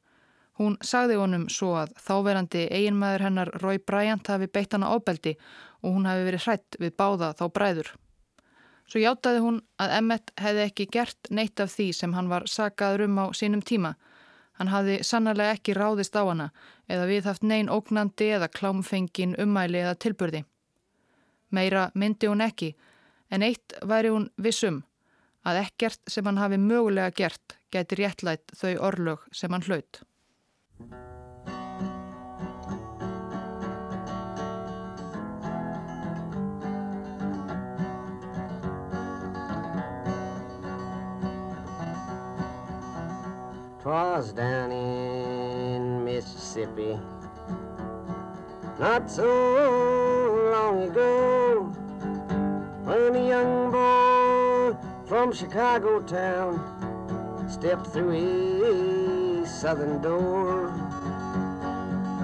Hún 0.60 0.76
sagði 0.84 1.16
honum 1.20 1.48
svo 1.52 1.74
að 1.80 1.92
þáverandi 2.04 2.66
eiginmaður 2.68 3.26
hennar 3.28 3.52
Roy 3.64 3.80
Bryant 3.80 4.28
hafi 4.28 4.48
beitt 4.48 4.76
hana 4.76 4.92
ábeldi 4.92 5.38
og 5.84 5.96
hún 5.96 6.08
hafi 6.08 6.26
verið 6.28 6.46
hrætt 6.48 6.80
við 6.80 6.96
báða 7.00 7.34
þá 7.40 7.46
bræður. 7.56 7.92
Svo 8.90 9.02
hjátaði 9.04 9.42
hún 9.44 9.60
að 9.78 9.92
Emmett 10.00 10.32
hefði 10.42 10.64
ekki 10.66 10.86
gert 10.90 11.30
neitt 11.30 11.62
af 11.62 11.70
því 11.76 11.92
sem 11.94 12.14
hann 12.18 12.30
var 12.32 12.48
sagaður 12.50 13.06
um 13.06 13.20
á 13.22 13.26
sínum 13.38 13.62
tíma. 13.62 13.94
Hann 14.58 14.72
hafði 14.74 14.98
sannarlega 15.06 15.56
ekki 15.56 15.76
ráðist 15.78 16.18
á 16.18 16.26
hana 16.26 16.50
eða 16.90 17.06
við 17.12 17.30
haft 17.30 17.46
neyn 17.46 17.70
ógnandi 17.70 18.32
eða 18.36 18.50
klámfengin 18.50 19.38
ummæli 19.40 19.84
eða 19.84 19.94
tilburði. 19.96 20.44
Meira 21.54 21.90
myndi 21.94 22.28
hún 22.28 22.42
ekki 22.46 22.74
en 23.30 23.46
eitt 23.46 23.78
væri 23.86 24.10
hún 24.14 24.28
vissum 24.42 24.82
að 25.46 25.64
ekkert 25.64 26.02
sem 26.10 26.26
hann 26.26 26.42
hafi 26.42 26.58
mögulega 26.58 27.14
gert 27.22 27.60
gæti 27.72 28.02
réttlætt 28.02 28.58
þau 28.58 28.74
orlög 28.90 29.30
sem 29.32 29.54
hann 29.54 29.66
hlaut. 29.70 30.02
Twas 43.90 44.34
down 44.34 44.72
in 44.72 46.06
Mississippi 46.06 47.00
not 48.78 49.10
so 49.10 49.26
long 50.54 50.84
ago 50.84 51.64
when 52.84 53.16
a 53.16 53.28
young 53.28 53.72
boy 53.72 54.78
from 55.08 55.34
Chicago 55.34 56.02
town 56.02 56.62
stepped 57.50 57.88
through 57.88 58.12
a 58.12 59.48
southern 59.48 60.00
door. 60.04 60.72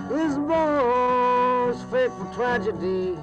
This 0.07 0.37
boy's 0.37 1.81
fateful 1.89 2.31
tragedy 2.31 3.17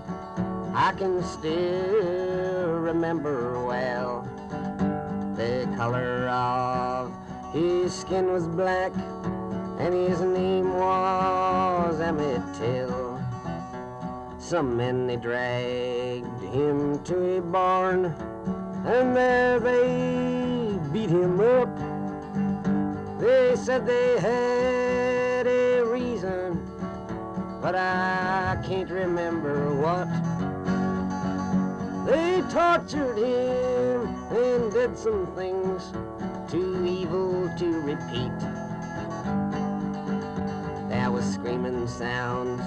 I 0.74 0.93
can 0.99 1.22
still 1.22 2.80
remember 2.80 3.64
well. 3.64 4.28
The 5.36 5.72
color 5.76 6.26
of 6.28 7.22
his 7.53 7.92
skin 7.92 8.32
was 8.32 8.46
black, 8.46 8.92
and 9.78 9.92
his 9.92 10.20
name 10.22 10.72
was 10.72 12.00
Emmett 12.00 12.42
Till. 12.55 13.20
Some 14.38 14.76
men 14.76 15.07
they 15.07 15.16
dragged 15.16 16.40
him 16.42 17.03
to 17.05 17.38
a 17.38 17.42
barn, 17.42 18.07
and 18.86 19.14
there 19.14 19.61
they 19.61 20.78
beat 20.92 21.11
him 21.11 21.40
up. 21.40 21.68
They 23.20 23.55
said 23.57 23.86
they 23.86 24.18
had 24.18 25.46
a 25.46 25.82
reason, 25.82 26.66
but 27.61 27.74
I 27.74 28.62
can't 28.66 28.90
remember 28.90 29.74
what. 29.74 30.09
They 32.07 32.42
tortured 32.50 33.18
him 33.18 34.07
and 34.32 34.72
did 34.72 34.96
some 34.96 35.26
things 35.36 35.92
too 36.53 36.84
evil 36.84 37.50
to 37.57 37.80
repeat. 37.80 38.38
There 40.90 41.11
was 41.11 41.24
screaming 41.24 41.88
sounds 41.88 42.61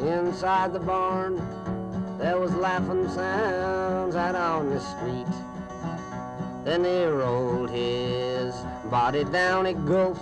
inside 0.00 0.72
the 0.72 0.80
barn. 0.80 1.36
There 2.18 2.40
was 2.40 2.52
laughing 2.56 3.08
sounds 3.10 4.16
out 4.16 4.34
on 4.34 4.70
the 4.70 4.80
street. 4.80 5.32
Then 6.64 6.82
they 6.82 7.06
rolled 7.06 7.70
his 7.70 8.56
body 8.90 9.22
down 9.22 9.66
a 9.66 9.74
gulf 9.74 10.20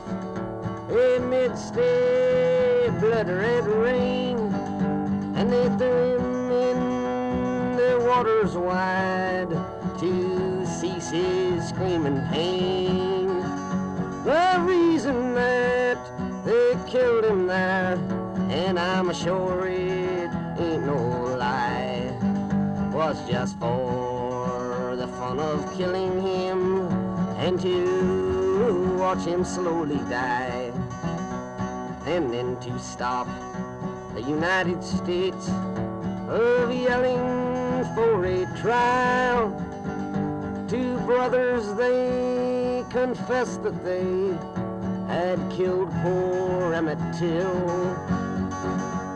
amidst 0.91 1.75
a 1.79 2.95
blood-red 3.01 3.67
rain, 3.67 4.37
and 5.37 5.51
they 5.51 5.69
threw 5.79 6.19
him 6.19 6.51
in 6.51 7.77
the 7.77 8.05
waters 8.07 8.59
wide 8.59 9.49
to 10.01 10.67
cease 10.67 11.09
his 11.09 11.67
screaming 11.71 12.21
pain. 12.27 12.86
Killed 16.87 17.25
him 17.25 17.47
there, 17.47 17.95
and 18.49 18.79
I'm 18.79 19.13
sure 19.13 19.67
it 19.67 20.31
ain't 20.59 20.87
no 20.87 21.37
lie, 21.37 22.13
was 22.93 23.17
just 23.29 23.59
for 23.59 24.95
the 24.97 25.09
fun 25.09 25.41
of 25.41 25.77
killing 25.77 26.21
him 26.21 26.87
and 27.39 27.61
to 27.61 28.97
watch 28.99 29.25
him 29.27 29.45
slowly 29.45 29.99
die. 30.09 30.73
And 32.07 32.33
then 32.33 32.57
to 32.61 32.79
stop 32.79 33.27
the 34.15 34.23
United 34.23 34.83
States 34.83 35.49
of 36.29 36.73
yelling 36.73 37.85
for 37.95 38.25
a 38.25 38.47
trial 38.61 39.51
two 40.69 40.99
brothers, 41.01 41.75
they 41.75 42.85
confessed 42.91 43.63
that 43.63 43.85
they 43.85 44.37
had 45.07 45.39
killed 45.51 45.91
poor 46.03 46.75
Emmett 46.75 46.99
Till. 47.19 47.95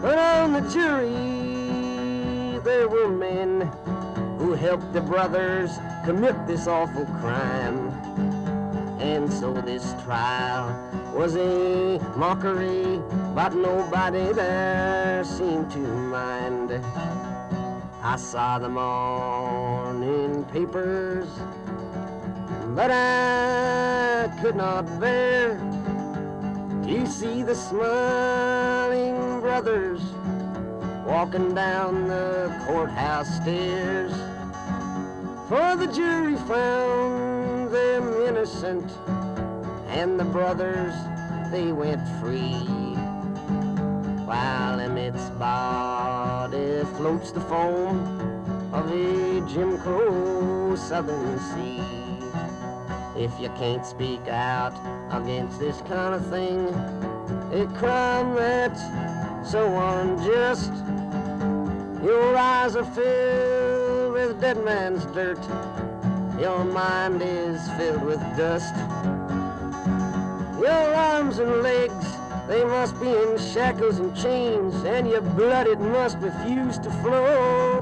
But 0.01 0.19
on 0.19 0.53
the 0.53 0.61
jury, 0.71 2.59
there 2.65 2.89
were 2.89 3.09
men 3.09 3.63
who 4.39 4.53
helped 4.53 4.93
the 4.93 5.01
brothers 5.01 5.79
commit 6.05 6.47
this 6.47 6.67
awful 6.67 7.05
crime. 7.21 7.89
And 9.01 9.33
so 9.33 9.53
this 9.53 9.95
trial 10.05 10.69
was 11.15 11.37
a 11.37 11.99
mockery, 12.17 13.01
but 13.35 13.55
nobody 13.55 14.33
there 14.33 15.25
seemed 15.25 15.71
to 15.73 15.79
mind. 15.79 16.73
I 18.03 18.17
saw 18.17 18.59
the 18.59 18.69
morning 18.69 20.45
papers, 20.45 21.29
but 22.75 22.91
I 22.91 24.31
could 24.41 24.57
not 24.57 24.83
bear 24.99 25.59
to 26.85 27.07
see 27.07 27.43
the 27.43 27.55
smiling 27.55 29.41
brothers 29.41 30.01
walking 31.07 31.55
down 31.55 32.09
the 32.09 32.55
courthouse 32.67 33.29
stairs. 33.41 34.13
For 35.49 35.77
the 35.77 35.91
jury 35.93 36.37
found 36.37 37.73
them 37.73 38.13
innocent, 38.23 38.91
and 39.89 40.19
the 40.19 40.25
brothers, 40.25 40.95
they 41.51 41.73
went 41.73 42.01
free. 42.21 42.65
While 44.25 44.81
Emmett's 44.81 45.29
body 45.31 46.85
floats 46.97 47.33
the 47.33 47.41
foam 47.41 47.99
of 48.73 48.91
a 48.91 49.41
Jim 49.49 49.77
Crow 49.79 50.77
southern 50.77 51.39
sea. 51.39 52.10
If 53.17 53.39
you 53.41 53.49
can't 53.51 53.85
speak 53.85 54.29
out 54.29 54.75
against 55.11 55.59
this 55.59 55.81
kind 55.83 56.15
of 56.15 56.27
thing, 56.27 56.69
a 57.53 57.67
crime 57.79 58.35
that's 58.35 58.83
so 59.51 59.67
unjust, 59.79 60.73
your 62.05 62.37
eyes 62.37 62.77
are 62.77 62.85
filled 62.85 64.13
with 64.13 64.41
dead 64.41 64.65
man's 64.65 65.05
dirt, 65.07 65.43
your 66.41 66.65
mind 66.65 67.21
is 67.23 67.61
filled 67.73 68.03
with 68.03 68.21
dust. 68.37 68.75
Your 70.61 70.95
arms 70.95 71.39
and 71.39 71.63
legs 71.63 72.07
they 72.51 72.65
must 72.65 72.99
be 73.01 73.07
in 73.07 73.39
shackles 73.39 74.01
and 74.01 74.13
chains, 74.17 74.75
and 74.85 75.09
your 75.09 75.21
blood 75.21 75.69
it 75.69 75.79
must 75.79 76.19
refuse 76.19 76.79
to 76.79 76.91
flow. 76.91 77.81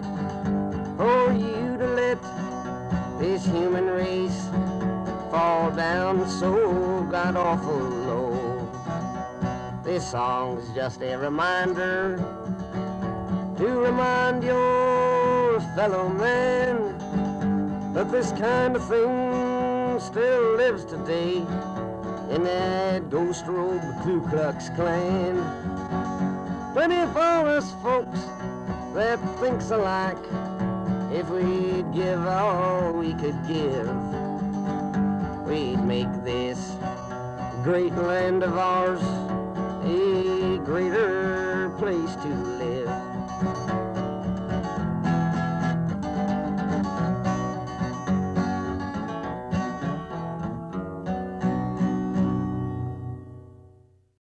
For 0.99 1.33
you 1.33 1.79
to 1.79 1.87
let 1.87 2.19
this 3.19 3.47
human 3.47 3.87
race 3.87 4.49
fall 5.31 5.71
down 5.71 6.29
so 6.29 7.07
god 7.11 7.37
awful 7.37 7.79
low. 7.79 8.71
This 9.85 10.11
song's 10.11 10.75
just 10.75 11.03
a 11.03 11.17
reminder 11.17 12.17
to 13.59 13.67
remind 13.67 14.43
your 14.43 15.61
fellow 15.75 16.09
man 16.09 16.97
that 17.93 18.11
this 18.11 18.33
kind 18.33 18.77
of 18.77 18.89
thing 18.89 20.01
still 20.01 20.57
lives 20.57 20.85
today 20.85 21.37
in 22.31 22.45
that 22.45 23.11
ghost 23.11 23.45
robe 23.47 23.83
Ku 24.05 24.27
Klux 24.29 24.71
Klan. 24.71 25.37
But 26.75 26.91
if 26.91 27.15
all 27.17 27.47
us 27.47 27.73
folks 27.83 28.21
that 28.95 29.19
thinks 29.41 29.71
alike, 29.71 30.17
if 31.13 31.29
we'd 31.29 31.93
give 31.93 32.25
all 32.27 32.93
we 32.93 33.13
could 33.15 33.37
give, 33.47 34.18
we'd 35.49 35.83
make 35.83 36.13
this 36.25 36.77
great 37.65 37.95
land 37.95 38.43
of 38.43 38.59
ours 38.59 39.01
a 39.83 40.59
greater 40.63 41.71
place 41.79 42.15
to 42.17 42.29
live. 42.29 42.58